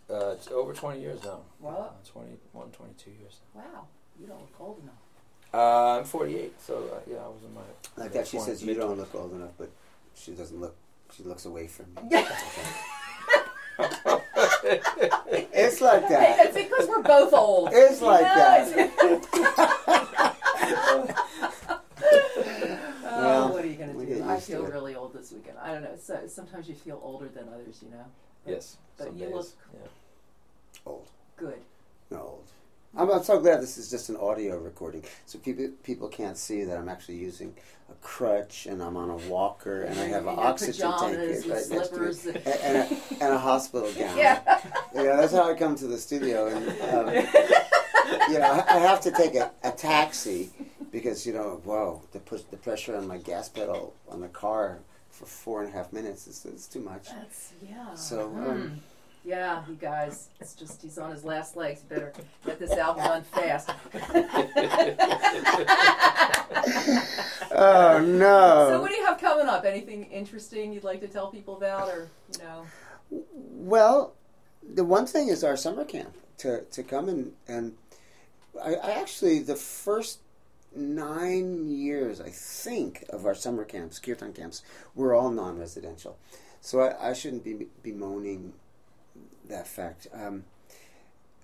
Uh, 0.10 0.32
it's 0.32 0.48
over 0.48 0.74
20 0.74 1.02
years 1.02 1.22
now. 1.26 1.42
Wow. 1.60 1.92
Uh, 1.92 2.10
21, 2.10 2.70
22 2.72 3.12
years. 3.12 3.42
Now. 3.54 3.62
Wow. 3.62 3.88
You 4.20 4.28
don't 4.28 4.40
look 4.40 4.56
old 4.60 4.82
enough. 4.82 4.96
Uh, 5.54 6.00
I'm 6.00 6.04
48, 6.04 6.54
so 6.62 6.76
uh, 6.76 7.00
yeah, 7.10 7.18
I 7.18 7.28
was 7.28 7.42
in 7.46 7.54
my. 7.54 7.62
like 7.96 8.12
that, 8.14 8.28
she 8.28 8.38
20 8.38 8.52
says, 8.52 8.62
you 8.62 8.68
mid- 8.68 8.78
don't 8.78 8.98
look 8.98 9.14
old 9.16 9.32
enough, 9.34 9.52
but 9.58 9.70
she 10.16 10.32
doesn't 10.32 10.60
look, 10.60 10.76
she 11.16 11.24
looks 11.24 11.46
away 11.46 11.68
from 11.68 11.86
me. 11.96 12.02
It's 15.54 15.82
like 15.82 16.08
that. 16.10 16.46
it's 16.48 16.56
because 16.56 16.88
we're 16.88 17.02
both 17.04 17.34
old. 17.34 17.70
It's 17.72 18.02
You 18.02 18.08
like 18.08 18.22
know, 18.22 18.36
that. 18.36 18.68
it's- 19.04 19.28
oh, 20.84 21.14
Well, 23.04 23.50
what 23.54 23.64
are 23.64 23.68
you 23.68 23.76
gonna 23.76 23.94
do? 23.94 24.06
get 24.06 24.22
I 24.24 24.36
used 24.36 24.48
feel 24.48 24.64
really 24.66 24.96
old 24.96 25.14
this 25.14 25.32
weekend. 25.32 25.58
I 25.62 25.74
don't 25.74 25.84
know. 25.84 25.96
So 26.02 26.20
sometimes 26.28 26.68
you 26.70 26.76
feel 26.76 27.00
older 27.04 27.28
than 27.28 27.48
others, 27.50 27.80
you 27.84 27.90
know. 27.92 28.06
Yes. 28.46 28.78
But 28.98 29.14
you 29.14 29.26
days, 29.26 29.34
look- 29.36 29.48
Yeah. 29.74 29.88
Old. 30.86 31.08
Good. 31.36 31.62
No, 32.12 32.18
old. 32.20 32.48
I'm, 32.96 33.12
I'm 33.12 33.24
so 33.24 33.40
glad 33.40 33.62
this 33.62 33.78
is 33.78 33.90
just 33.90 34.10
an 34.10 34.18
audio 34.18 34.58
recording, 34.58 35.04
so 35.26 35.38
people 35.40 35.70
people 35.84 36.08
can't 36.08 36.38
see 36.38 36.64
that 36.64 36.78
I'm 36.78 36.90
actually 36.90 37.18
using 37.18 37.54
a 37.90 37.94
crutch 38.02 38.66
and 38.66 38.82
I'm 38.82 38.98
on 38.98 39.10
a 39.10 39.18
walker 39.30 39.84
and 39.84 40.00
I 40.00 40.06
have 40.06 40.26
an 40.28 40.36
oxygen 40.38 40.92
tank 41.00 41.18
and 41.18 41.46
right 41.48 41.70
next 41.70 41.90
to 41.90 42.00
me 42.00 42.08
and, 42.36 42.48
and, 42.48 42.78
a, 42.78 43.24
and 43.24 43.34
a 43.34 43.38
hospital 43.38 43.92
gown. 43.98 44.18
Yeah. 44.18 44.42
Yeah, 44.96 45.16
that's 45.16 45.34
how 45.34 45.50
I 45.50 45.54
come 45.54 45.76
to 45.76 45.88
the 45.88 45.98
studio, 45.98 46.48
and 46.48 46.68
um, 46.82 47.14
you 48.32 48.40
know 48.40 48.52
I, 48.52 48.76
I 48.76 48.80
have 48.80 49.02
to 49.02 49.12
take 49.12 49.36
a, 49.36 49.52
a 49.64 49.72
taxi 49.72 50.50
because 50.92 51.26
you 51.28 51.34
know, 51.34 51.62
whoa, 51.64 52.02
the 52.14 52.20
push 52.20 52.42
the 52.50 52.58
pressure 52.58 52.96
on 52.96 53.08
my 53.08 53.18
gas 53.18 53.50
pedal 53.50 53.94
on 54.10 54.22
the 54.22 54.30
car 54.30 54.80
for 55.10 55.26
four 55.26 55.64
and 55.64 55.74
a 55.74 55.78
half 55.78 55.92
minutes 55.94 56.28
is, 56.28 56.46
is 56.46 56.68
too 56.68 56.80
much. 56.80 57.10
That's 57.10 57.54
yeah. 57.62 57.94
So, 57.96 58.30
Hmm. 58.30 58.50
um, 58.50 58.82
Yeah, 59.28 59.62
you 59.68 59.76
guys, 59.76 60.30
it's 60.40 60.54
just 60.54 60.82
he's 60.82 60.98
on 60.98 61.12
his 61.12 61.26
last 61.26 61.58
legs. 61.58 61.82
Better 61.82 62.14
get 62.46 62.60
this 62.60 62.72
album 62.72 63.04
done 63.04 63.24
fast. 63.24 63.70
oh 67.52 68.00
no! 68.00 68.70
So 68.70 68.80
what 68.80 68.90
do 68.90 68.96
you 68.96 69.06
have 69.06 69.20
coming 69.20 69.48
up? 69.48 69.66
Anything 69.66 70.06
interesting 70.06 70.72
you'd 70.72 70.86
like 70.86 71.02
to 71.02 71.10
tell 71.10 71.30
people 71.30 71.58
about, 71.58 71.90
or 71.90 72.08
you 72.32 72.40
know? 72.40 72.66
Well, 73.12 74.14
the 74.64 74.86
one 74.86 75.06
thing 75.06 75.28
is 75.28 75.44
our 75.44 75.58
summer 75.58 75.84
camp 75.84 76.16
to 76.38 76.62
to 76.62 76.82
come 76.82 77.10
and 77.10 77.34
and 77.50 77.74
I, 78.64 78.76
I 78.76 78.92
actually 78.92 79.40
the 79.40 79.58
first 79.58 80.20
nine 80.74 81.68
years 81.68 82.22
I 82.22 82.30
think 82.30 83.04
of 83.10 83.26
our 83.26 83.36
summer 83.36 83.66
camps, 83.66 84.00
kirtan 84.00 84.32
camps, 84.32 84.64
were 84.96 85.14
all 85.14 85.32
non-residential, 85.32 86.18
so 86.62 86.80
I, 86.80 87.10
I 87.10 87.14
shouldn't 87.14 87.44
be 87.44 87.68
bemoaning 87.84 88.54
that 89.50 89.68
fact. 89.68 90.08
Um, 90.14 90.44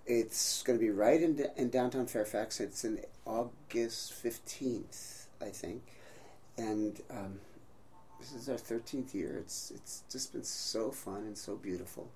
it's 0.05 0.63
going 0.63 0.77
to 0.77 0.83
be 0.83 0.91
right 0.91 1.21
in, 1.21 1.45
in 1.55 1.69
downtown 1.69 2.07
Fairfax. 2.07 2.59
It's 2.59 2.83
in 2.83 2.99
August 3.25 4.13
15th, 4.23 5.25
I 5.41 5.49
think. 5.49 5.81
And 6.57 7.01
um, 7.09 7.39
this 8.19 8.33
is 8.33 8.49
our 8.49 8.55
13th 8.55 9.13
year. 9.13 9.37
It's, 9.39 9.71
it's 9.71 10.03
just 10.11 10.33
been 10.33 10.43
so 10.43 10.91
fun 10.91 11.23
and 11.23 11.37
so 11.37 11.55
beautiful. 11.55 12.09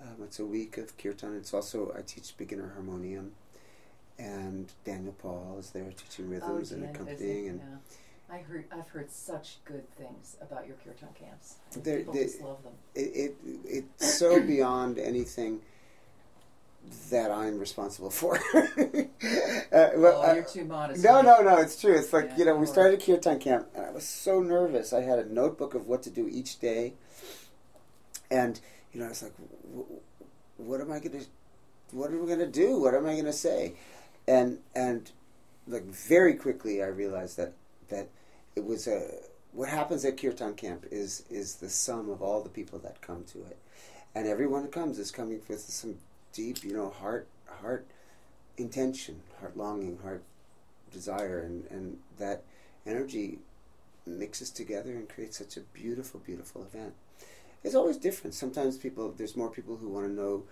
Mm. 0.00 0.02
Um, 0.02 0.14
it's 0.24 0.40
a 0.40 0.46
week 0.46 0.76
of 0.76 0.96
kirtan. 0.98 1.36
It's 1.36 1.54
also, 1.54 1.94
I 1.96 2.02
teach 2.02 2.36
beginner 2.36 2.72
harmonium. 2.74 3.32
And 4.18 4.70
Daniel 4.84 5.14
Paul 5.18 5.56
is 5.58 5.70
there 5.70 5.90
teaching 5.96 6.28
rhythms 6.28 6.72
oh, 6.72 6.76
and 6.76 6.84
accompanying. 6.84 7.48
And 7.48 7.60
yeah. 7.60 7.76
I 8.30 8.38
heard, 8.38 8.64
I've 8.72 8.88
heard 8.88 9.10
such 9.10 9.58
good 9.64 9.88
things 9.96 10.36
about 10.40 10.66
your 10.66 10.76
kirtan 10.84 11.08
camps. 11.14 11.56
People 11.74 12.12
they, 12.12 12.24
just 12.24 12.40
love 12.40 12.62
them. 12.62 12.72
It, 12.94 13.00
it, 13.00 13.36
it's 13.64 14.14
so 14.14 14.40
beyond 14.46 14.98
anything 14.98 15.60
that 17.10 17.30
I'm 17.30 17.58
responsible 17.58 18.10
for. 18.10 18.36
uh, 18.54 19.90
well, 19.96 20.22
oh, 20.24 20.34
you're 20.34 20.44
too 20.44 20.64
modest. 20.64 21.04
No, 21.04 21.22
no, 21.22 21.40
no. 21.42 21.58
It's 21.58 21.80
true. 21.80 21.94
It's 21.94 22.12
like 22.12 22.30
yeah, 22.30 22.38
you 22.38 22.44
know, 22.46 22.56
we 22.56 22.66
started 22.66 23.00
a 23.00 23.04
Kirtan 23.04 23.38
camp, 23.38 23.68
and 23.74 23.86
I 23.86 23.90
was 23.90 24.06
so 24.06 24.40
nervous. 24.40 24.92
I 24.92 25.02
had 25.02 25.18
a 25.18 25.32
notebook 25.32 25.74
of 25.74 25.86
what 25.86 26.02
to 26.04 26.10
do 26.10 26.28
each 26.28 26.60
day, 26.60 26.94
and 28.30 28.60
you 28.92 29.00
know, 29.00 29.06
I 29.06 29.10
was 29.10 29.22
like, 29.22 29.32
"What 30.56 30.80
am 30.80 30.92
I 30.92 30.98
going 30.98 31.20
to? 31.20 31.26
What 31.92 32.10
are 32.10 32.18
we 32.18 32.26
going 32.26 32.38
to 32.40 32.46
do? 32.46 32.78
What 32.80 32.94
am 32.94 33.06
I 33.06 33.12
going 33.12 33.24
to 33.24 33.32
say?" 33.32 33.74
And 34.26 34.58
and 34.74 35.10
like 35.66 35.84
very 35.84 36.34
quickly, 36.34 36.82
I 36.82 36.86
realized 36.86 37.36
that 37.38 37.54
that 37.88 38.08
it 38.56 38.64
was 38.64 38.86
a 38.86 39.10
what 39.52 39.68
happens 39.68 40.04
at 40.04 40.20
Kirtan 40.20 40.54
camp 40.54 40.84
is 40.90 41.24
is 41.30 41.56
the 41.56 41.68
sum 41.68 42.10
of 42.10 42.22
all 42.22 42.42
the 42.42 42.48
people 42.48 42.78
that 42.80 43.00
come 43.00 43.24
to 43.32 43.38
it, 43.44 43.58
and 44.14 44.26
everyone 44.26 44.62
who 44.62 44.68
comes 44.68 44.98
is 44.98 45.10
coming 45.10 45.40
with 45.48 45.60
some 45.60 45.96
deep, 46.32 46.64
you 46.64 46.74
know, 46.74 46.90
heart 46.90 47.28
heart 47.60 47.86
intention, 48.56 49.20
heart 49.40 49.56
longing, 49.56 49.98
heart 49.98 50.22
desire, 50.92 51.40
and 51.40 51.64
and 51.70 51.98
that 52.18 52.42
energy 52.86 53.38
mixes 54.06 54.50
together 54.50 54.92
and 54.92 55.08
creates 55.08 55.38
such 55.38 55.56
a 55.56 55.60
beautiful, 55.60 56.20
beautiful 56.20 56.62
event. 56.62 56.94
It's 57.62 57.74
always 57.74 57.96
different. 57.96 58.34
Sometimes 58.34 58.76
people, 58.76 59.14
there's 59.16 59.36
more 59.36 59.48
people 59.48 59.76
who 59.76 59.88
want 59.88 60.06
to 60.06 60.12
know 60.12 60.44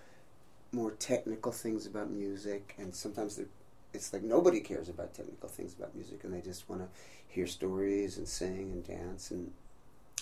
more 0.72 0.92
technical 0.92 1.52
things 1.52 1.86
about 1.86 2.10
music, 2.10 2.74
and 2.78 2.94
sometimes 2.94 3.38
it's 3.94 4.12
like 4.12 4.22
nobody 4.22 4.60
cares 4.60 4.88
about 4.88 5.14
technical 5.14 5.48
things 5.48 5.74
about 5.74 5.94
music, 5.94 6.24
and 6.24 6.32
they 6.32 6.40
just 6.40 6.68
want 6.68 6.82
to 6.82 6.88
hear 7.28 7.46
stories 7.46 8.18
and 8.18 8.26
sing 8.26 8.70
and 8.72 8.86
dance, 8.86 9.30
and 9.30 9.52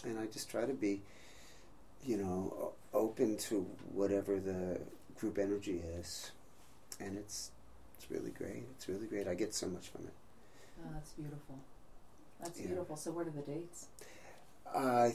and 0.04 0.18
I 0.18 0.26
just 0.26 0.50
try 0.50 0.64
to 0.64 0.72
be, 0.72 1.02
you 2.04 2.16
know, 2.16 2.72
open 2.92 3.36
to 3.36 3.60
whatever 3.92 4.40
the 4.40 4.80
group 5.14 5.38
energy 5.38 5.82
is, 5.98 6.30
and 6.98 7.16
it's 7.16 7.50
it's 7.96 8.10
really 8.10 8.30
great. 8.30 8.64
It's 8.76 8.88
really 8.88 9.06
great. 9.06 9.28
I 9.28 9.34
get 9.34 9.54
so 9.54 9.68
much 9.68 9.88
from 9.88 10.06
it. 10.06 10.14
Oh, 10.82 10.90
that's 10.94 11.10
beautiful. 11.10 11.58
That's 12.40 12.58
yeah. 12.58 12.66
beautiful. 12.68 12.96
So, 12.96 13.12
what 13.12 13.26
are 13.26 13.30
the 13.30 13.42
dates? 13.42 13.86
I 14.74 15.12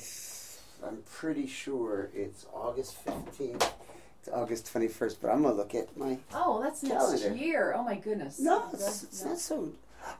I'm 0.85 1.03
pretty 1.09 1.47
sure 1.47 2.09
it's 2.13 2.45
August 2.53 2.95
fifteenth. 2.95 3.71
It's 4.25 4.33
August 4.33 4.71
twenty 4.71 4.87
first, 4.87 5.21
but 5.21 5.29
I'm 5.29 5.43
gonna 5.43 5.53
look 5.53 5.75
at 5.75 5.95
my 5.95 6.17
oh, 6.33 6.59
that's 6.59 6.81
calendar. 6.81 7.29
next 7.29 7.39
year. 7.39 7.75
Oh 7.77 7.83
my 7.83 7.93
goodness. 7.95 8.39
No, 8.39 8.69
it's, 8.73 9.03
it's 9.03 9.23
no. 9.23 9.29
not 9.29 9.39
so. 9.39 9.69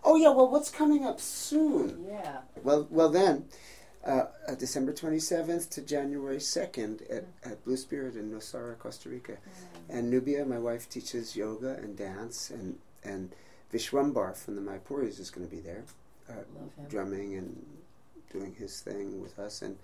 Oh 0.04 0.16
yeah, 0.16 0.30
well, 0.30 0.48
what's 0.48 0.70
coming 0.70 1.06
up 1.06 1.20
soon? 1.20 2.06
Yeah. 2.08 2.38
Well, 2.64 2.88
well 2.92 3.10
then, 3.10 3.46
uh, 4.06 4.26
uh, 4.48 4.54
December 4.54 4.94
27th 4.94 5.72
to 5.72 5.82
January 5.82 6.38
2nd 6.38 7.02
at, 7.12 7.24
mm. 7.24 7.52
at 7.52 7.66
Blue 7.66 7.78
Spirit 7.78 8.16
in 8.16 8.32
Nosara, 8.32 8.78
Costa 8.78 9.10
Rica. 9.10 9.34
Mm. 9.34 9.98
And 9.98 10.10
Nubia, 10.12 10.46
my 10.46 10.60
wife, 10.60 10.88
teaches 10.88 11.36
yoga 11.36 11.76
and 11.76 11.98
dance, 11.98 12.52
and, 12.52 12.78
and 13.04 13.32
Vishwambar 13.74 14.36
from 14.36 14.56
the 14.56 14.62
Mayapuris 14.62 15.20
is 15.20 15.32
going 15.32 15.48
to 15.48 15.56
be 15.56 15.62
there, 15.62 15.84
uh, 16.30 16.34
drumming 16.90 17.36
and 17.36 17.66
doing 18.32 18.56
his 18.58 18.82
thing 18.82 19.20
with 19.22 19.38
us. 19.40 19.64
And, 19.64 19.78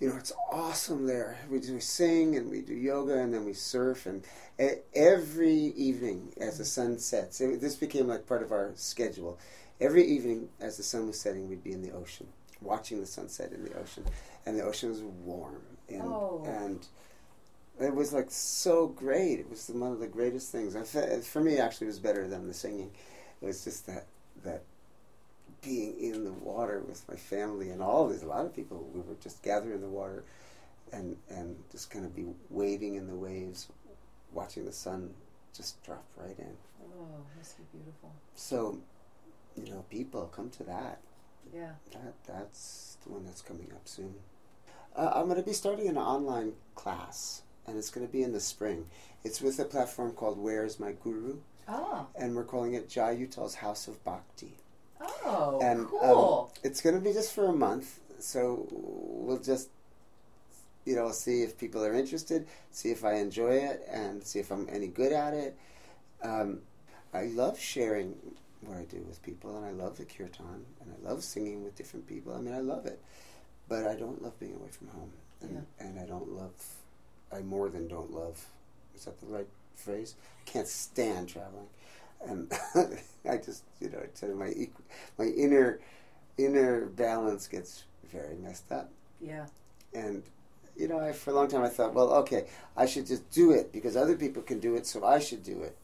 you 0.00 0.08
know, 0.08 0.16
it's 0.16 0.32
awesome 0.50 1.06
there. 1.06 1.38
We 1.50 1.60
do 1.60 1.80
sing 1.80 2.36
and 2.36 2.50
we 2.50 2.60
do 2.60 2.74
yoga 2.74 3.18
and 3.18 3.34
then 3.34 3.44
we 3.44 3.52
surf. 3.52 4.06
And 4.06 4.24
every 4.94 5.54
evening 5.54 6.32
as 6.40 6.58
the 6.58 6.64
sun 6.64 6.98
sets, 6.98 7.40
it, 7.40 7.60
this 7.60 7.76
became 7.76 8.06
like 8.06 8.26
part 8.26 8.42
of 8.42 8.52
our 8.52 8.72
schedule. 8.74 9.38
Every 9.80 10.04
evening 10.04 10.48
as 10.60 10.76
the 10.76 10.82
sun 10.82 11.06
was 11.06 11.20
setting, 11.20 11.48
we'd 11.48 11.64
be 11.64 11.72
in 11.72 11.82
the 11.82 11.92
ocean 11.92 12.28
watching 12.60 13.00
the 13.00 13.06
sunset 13.06 13.52
in 13.52 13.64
the 13.64 13.78
ocean, 13.78 14.04
and 14.46 14.58
the 14.58 14.64
ocean 14.64 14.90
was 14.90 15.00
warm, 15.00 15.62
and 15.88 16.02
oh. 16.02 16.44
and 16.46 16.86
it 17.80 17.94
was 17.94 18.12
like 18.12 18.30
so 18.30 18.88
great. 18.88 19.38
It 19.38 19.50
was 19.50 19.68
one 19.68 19.92
of 19.92 20.00
the 20.00 20.06
greatest 20.06 20.50
things. 20.50 20.76
I 20.76 20.82
for 21.20 21.40
me, 21.40 21.58
actually, 21.58 21.86
it 21.86 21.90
was 21.90 21.98
better 21.98 22.26
than 22.26 22.46
the 22.46 22.54
singing. 22.54 22.90
It 23.40 23.46
was 23.46 23.64
just 23.64 23.86
that 23.86 24.06
that 24.44 24.62
being 25.62 25.98
in 26.00 26.24
the 26.24 26.32
water 26.32 26.82
with 26.86 27.08
my 27.08 27.16
family 27.16 27.70
and 27.70 27.82
all 27.82 28.08
these. 28.08 28.22
A 28.22 28.26
lot 28.26 28.46
of 28.46 28.54
people. 28.54 28.88
We 28.92 29.00
were 29.00 29.16
just 29.22 29.42
gathering 29.42 29.74
in 29.76 29.80
the 29.80 29.88
water, 29.88 30.24
and 30.92 31.16
and 31.28 31.56
just 31.70 31.90
kind 31.90 32.04
of 32.04 32.14
be 32.14 32.26
wading 32.50 32.94
in 32.94 33.06
the 33.06 33.14
waves, 33.14 33.68
watching 34.32 34.64
the 34.64 34.72
sun 34.72 35.14
just 35.54 35.82
drop 35.84 36.04
right 36.16 36.38
in. 36.38 36.56
Oh, 36.82 37.06
must 37.36 37.56
be 37.56 37.64
beautiful. 37.72 38.12
So, 38.34 38.78
you 39.56 39.70
know, 39.70 39.84
people 39.90 40.26
come 40.34 40.50
to 40.50 40.64
that. 40.64 41.00
Yeah. 41.54 41.72
That 41.92 42.14
that's 42.26 42.98
the 43.04 43.12
one 43.12 43.24
that's 43.24 43.42
coming 43.42 43.70
up 43.74 43.86
soon. 43.86 44.14
Uh, 44.96 45.12
I'm 45.14 45.24
going 45.24 45.36
to 45.36 45.42
be 45.42 45.52
starting 45.52 45.88
an 45.88 45.98
online 45.98 46.52
class, 46.74 47.42
and 47.66 47.76
it's 47.76 47.90
going 47.90 48.06
to 48.06 48.12
be 48.12 48.22
in 48.22 48.32
the 48.32 48.40
spring. 48.40 48.86
It's 49.24 49.40
with 49.40 49.58
a 49.58 49.64
platform 49.64 50.12
called 50.12 50.38
Where 50.38 50.64
Is 50.64 50.80
My 50.80 50.92
Guru? 50.92 51.38
Oh. 51.68 52.06
And 52.16 52.34
we're 52.34 52.44
calling 52.44 52.74
it 52.74 52.88
Jai 52.88 53.16
Uttal's 53.16 53.56
House 53.56 53.88
of 53.88 54.02
Bhakti. 54.04 54.54
Oh, 55.00 55.60
and, 55.62 55.86
cool. 55.86 56.50
Um, 56.50 56.60
it's 56.64 56.80
going 56.80 56.94
to 56.94 57.00
be 57.00 57.12
just 57.12 57.32
for 57.32 57.46
a 57.46 57.52
month, 57.52 58.00
so 58.18 58.66
we'll 58.70 59.38
just, 59.38 59.68
you 60.84 60.96
know, 60.96 61.10
see 61.12 61.42
if 61.42 61.58
people 61.58 61.84
are 61.84 61.94
interested, 61.94 62.46
see 62.70 62.90
if 62.90 63.04
I 63.04 63.14
enjoy 63.14 63.52
it, 63.52 63.86
and 63.90 64.24
see 64.24 64.38
if 64.38 64.50
I'm 64.50 64.68
any 64.70 64.88
good 64.88 65.12
at 65.12 65.34
it. 65.34 65.56
Um, 66.22 66.60
I 67.14 67.24
love 67.26 67.58
sharing 67.58 68.14
what 68.62 68.76
I 68.76 68.84
do 68.84 68.98
with 69.06 69.22
people, 69.22 69.56
and 69.56 69.64
I 69.64 69.70
love 69.70 69.96
the 69.96 70.04
kirtan, 70.04 70.64
and 70.80 70.92
I 70.92 71.08
love 71.08 71.22
singing 71.22 71.64
with 71.64 71.76
different 71.76 72.06
people. 72.08 72.34
I 72.34 72.40
mean, 72.40 72.54
I 72.54 72.60
love 72.60 72.86
it, 72.86 73.00
but 73.68 73.86
I 73.86 73.94
don't 73.94 74.22
love 74.22 74.38
being 74.40 74.54
away 74.54 74.68
from 74.70 74.88
home, 74.88 75.12
and 75.40 75.52
yeah. 75.52 75.86
and 75.86 75.98
I 76.00 76.06
don't 76.06 76.30
love. 76.30 76.54
I 77.32 77.40
more 77.40 77.68
than 77.68 77.88
don't 77.88 78.12
love. 78.12 78.44
Is 78.96 79.04
that 79.04 79.20
the 79.20 79.26
right 79.26 79.46
phrase? 79.76 80.16
I 80.46 80.50
can't 80.50 80.66
stand 80.66 81.28
traveling, 81.28 81.68
and 82.26 82.52
I 83.28 83.36
just 83.36 83.64
you 83.80 83.90
know 83.90 83.98
I 83.98 84.26
uh, 84.26 84.28
my 84.34 84.52
my 85.18 85.26
inner 85.26 85.80
inner 86.36 86.86
balance 86.86 87.48
gets 87.48 87.84
very 88.10 88.36
messed 88.36 88.70
up. 88.72 88.90
Yeah. 89.20 89.46
And 89.94 90.22
you 90.76 90.86
know, 90.86 91.00
I, 91.00 91.12
for 91.12 91.30
a 91.30 91.34
long 91.34 91.48
time 91.48 91.62
I 91.64 91.68
thought, 91.68 91.92
well, 91.92 92.12
okay, 92.14 92.46
I 92.76 92.86
should 92.86 93.06
just 93.06 93.28
do 93.30 93.50
it 93.50 93.72
because 93.72 93.96
other 93.96 94.16
people 94.16 94.42
can 94.42 94.60
do 94.60 94.76
it, 94.76 94.86
so 94.86 95.04
I 95.04 95.18
should 95.18 95.42
do 95.42 95.62
it. 95.62 95.76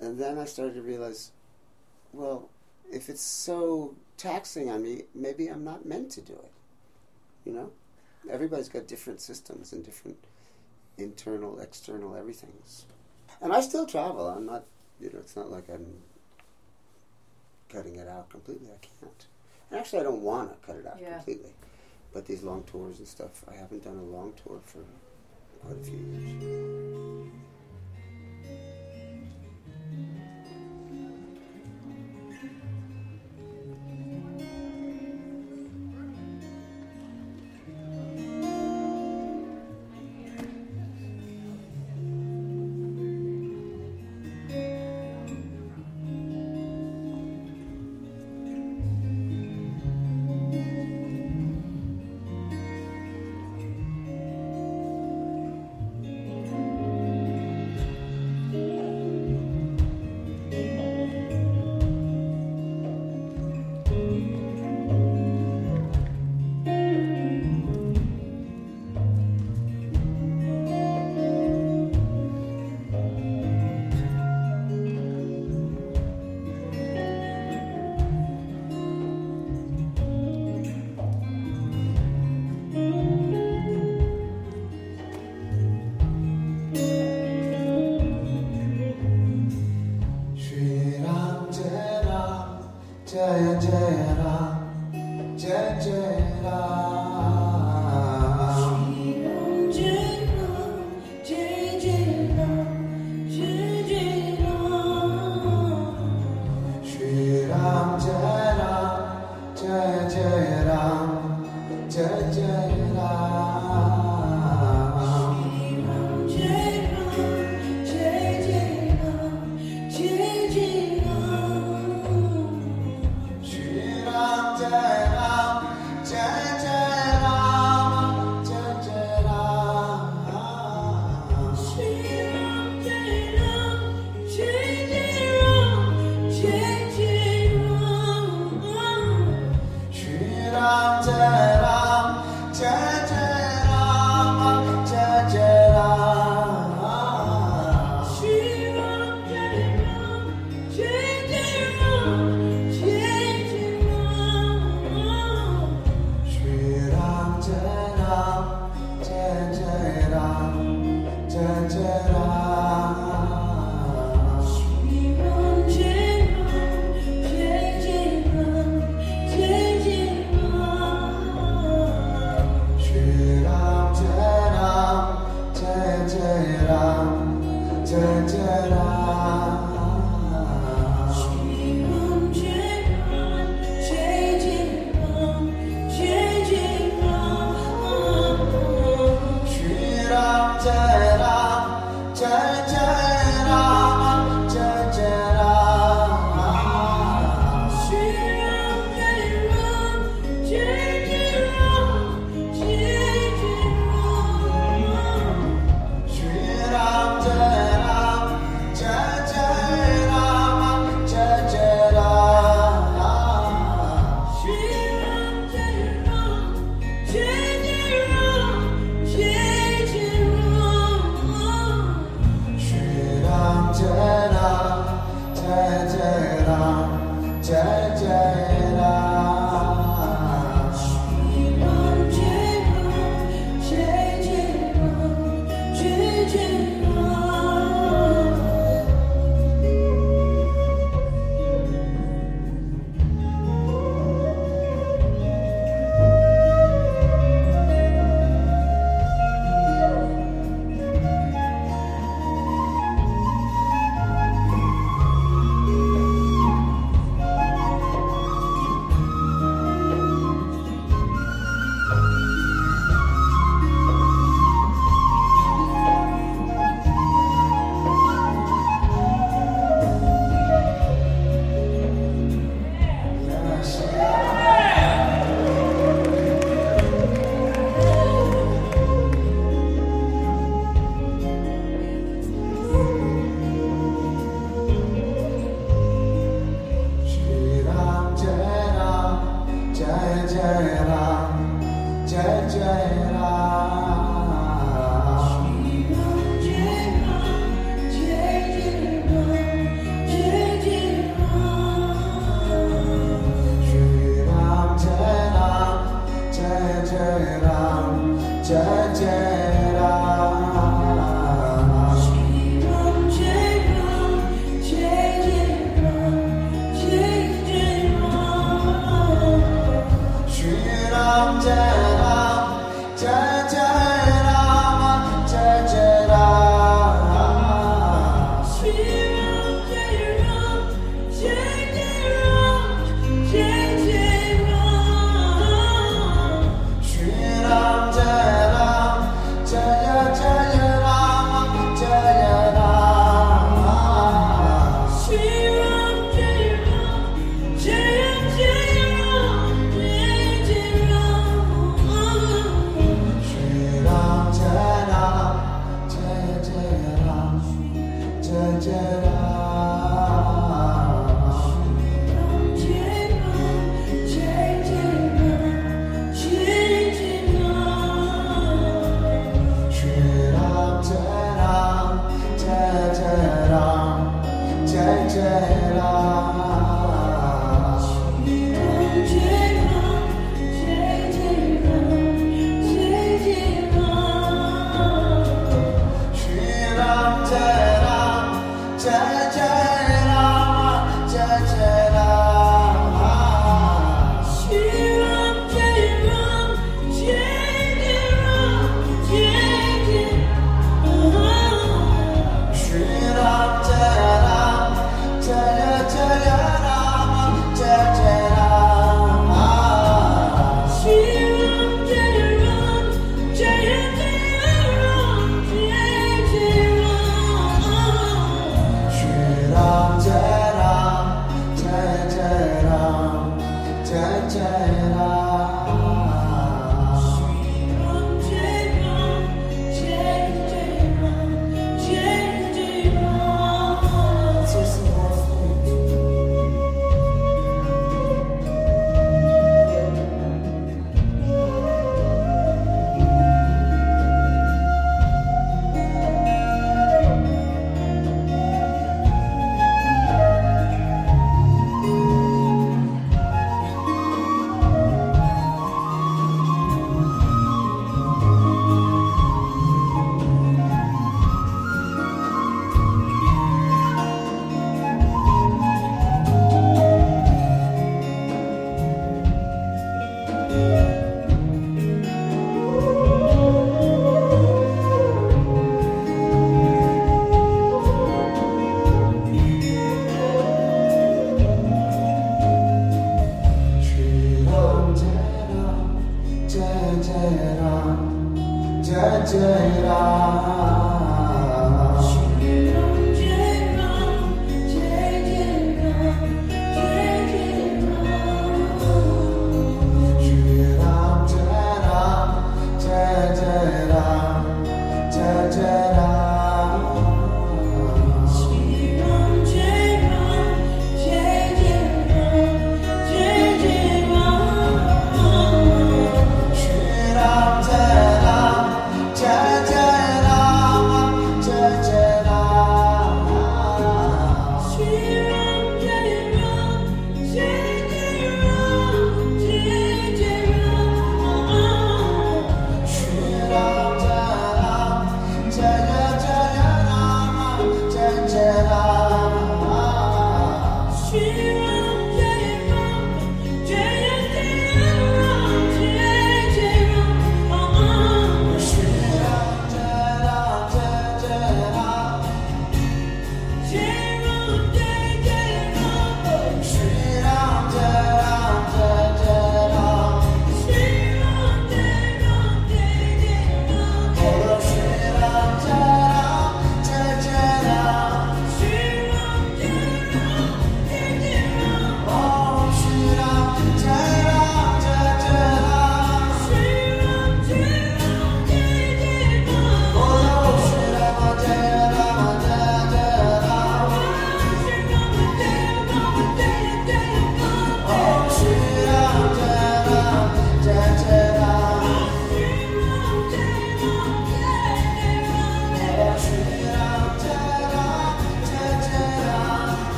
And 0.00 0.18
then 0.18 0.38
I 0.38 0.44
started 0.44 0.74
to 0.74 0.82
realize, 0.82 1.30
well, 2.12 2.50
if 2.92 3.08
it's 3.08 3.22
so 3.22 3.94
taxing 4.18 4.70
on 4.70 4.82
me, 4.82 5.02
maybe 5.14 5.48
I'm 5.48 5.64
not 5.64 5.86
meant 5.86 6.10
to 6.12 6.20
do 6.20 6.34
it. 6.34 6.52
You 7.44 7.52
know? 7.52 7.70
Everybody's 8.30 8.68
got 8.68 8.86
different 8.86 9.20
systems 9.20 9.72
and 9.72 9.84
different 9.84 10.18
internal, 10.98 11.58
external 11.60 12.14
everything's. 12.14 12.84
And 13.40 13.52
I 13.52 13.60
still 13.60 13.86
travel. 13.86 14.28
I'm 14.28 14.46
not, 14.46 14.64
you 15.00 15.10
know, 15.12 15.18
it's 15.18 15.36
not 15.36 15.50
like 15.50 15.68
I'm 15.68 15.86
cutting 17.68 17.96
it 17.96 18.08
out 18.08 18.30
completely. 18.30 18.68
I 18.68 18.78
can't. 19.00 19.26
And 19.70 19.80
actually, 19.80 20.00
I 20.00 20.02
don't 20.04 20.22
want 20.22 20.52
to 20.52 20.66
cut 20.66 20.76
it 20.76 20.86
out 20.86 20.98
yeah. 21.00 21.16
completely. 21.16 21.52
But 22.12 22.26
these 22.26 22.42
long 22.42 22.62
tours 22.64 22.98
and 22.98 23.08
stuff, 23.08 23.44
I 23.50 23.54
haven't 23.54 23.84
done 23.84 23.96
a 23.96 24.02
long 24.02 24.32
tour 24.44 24.60
for 24.64 24.78
quite 25.62 25.80
a 25.80 25.84
few 25.84 25.98
years. 25.98 27.13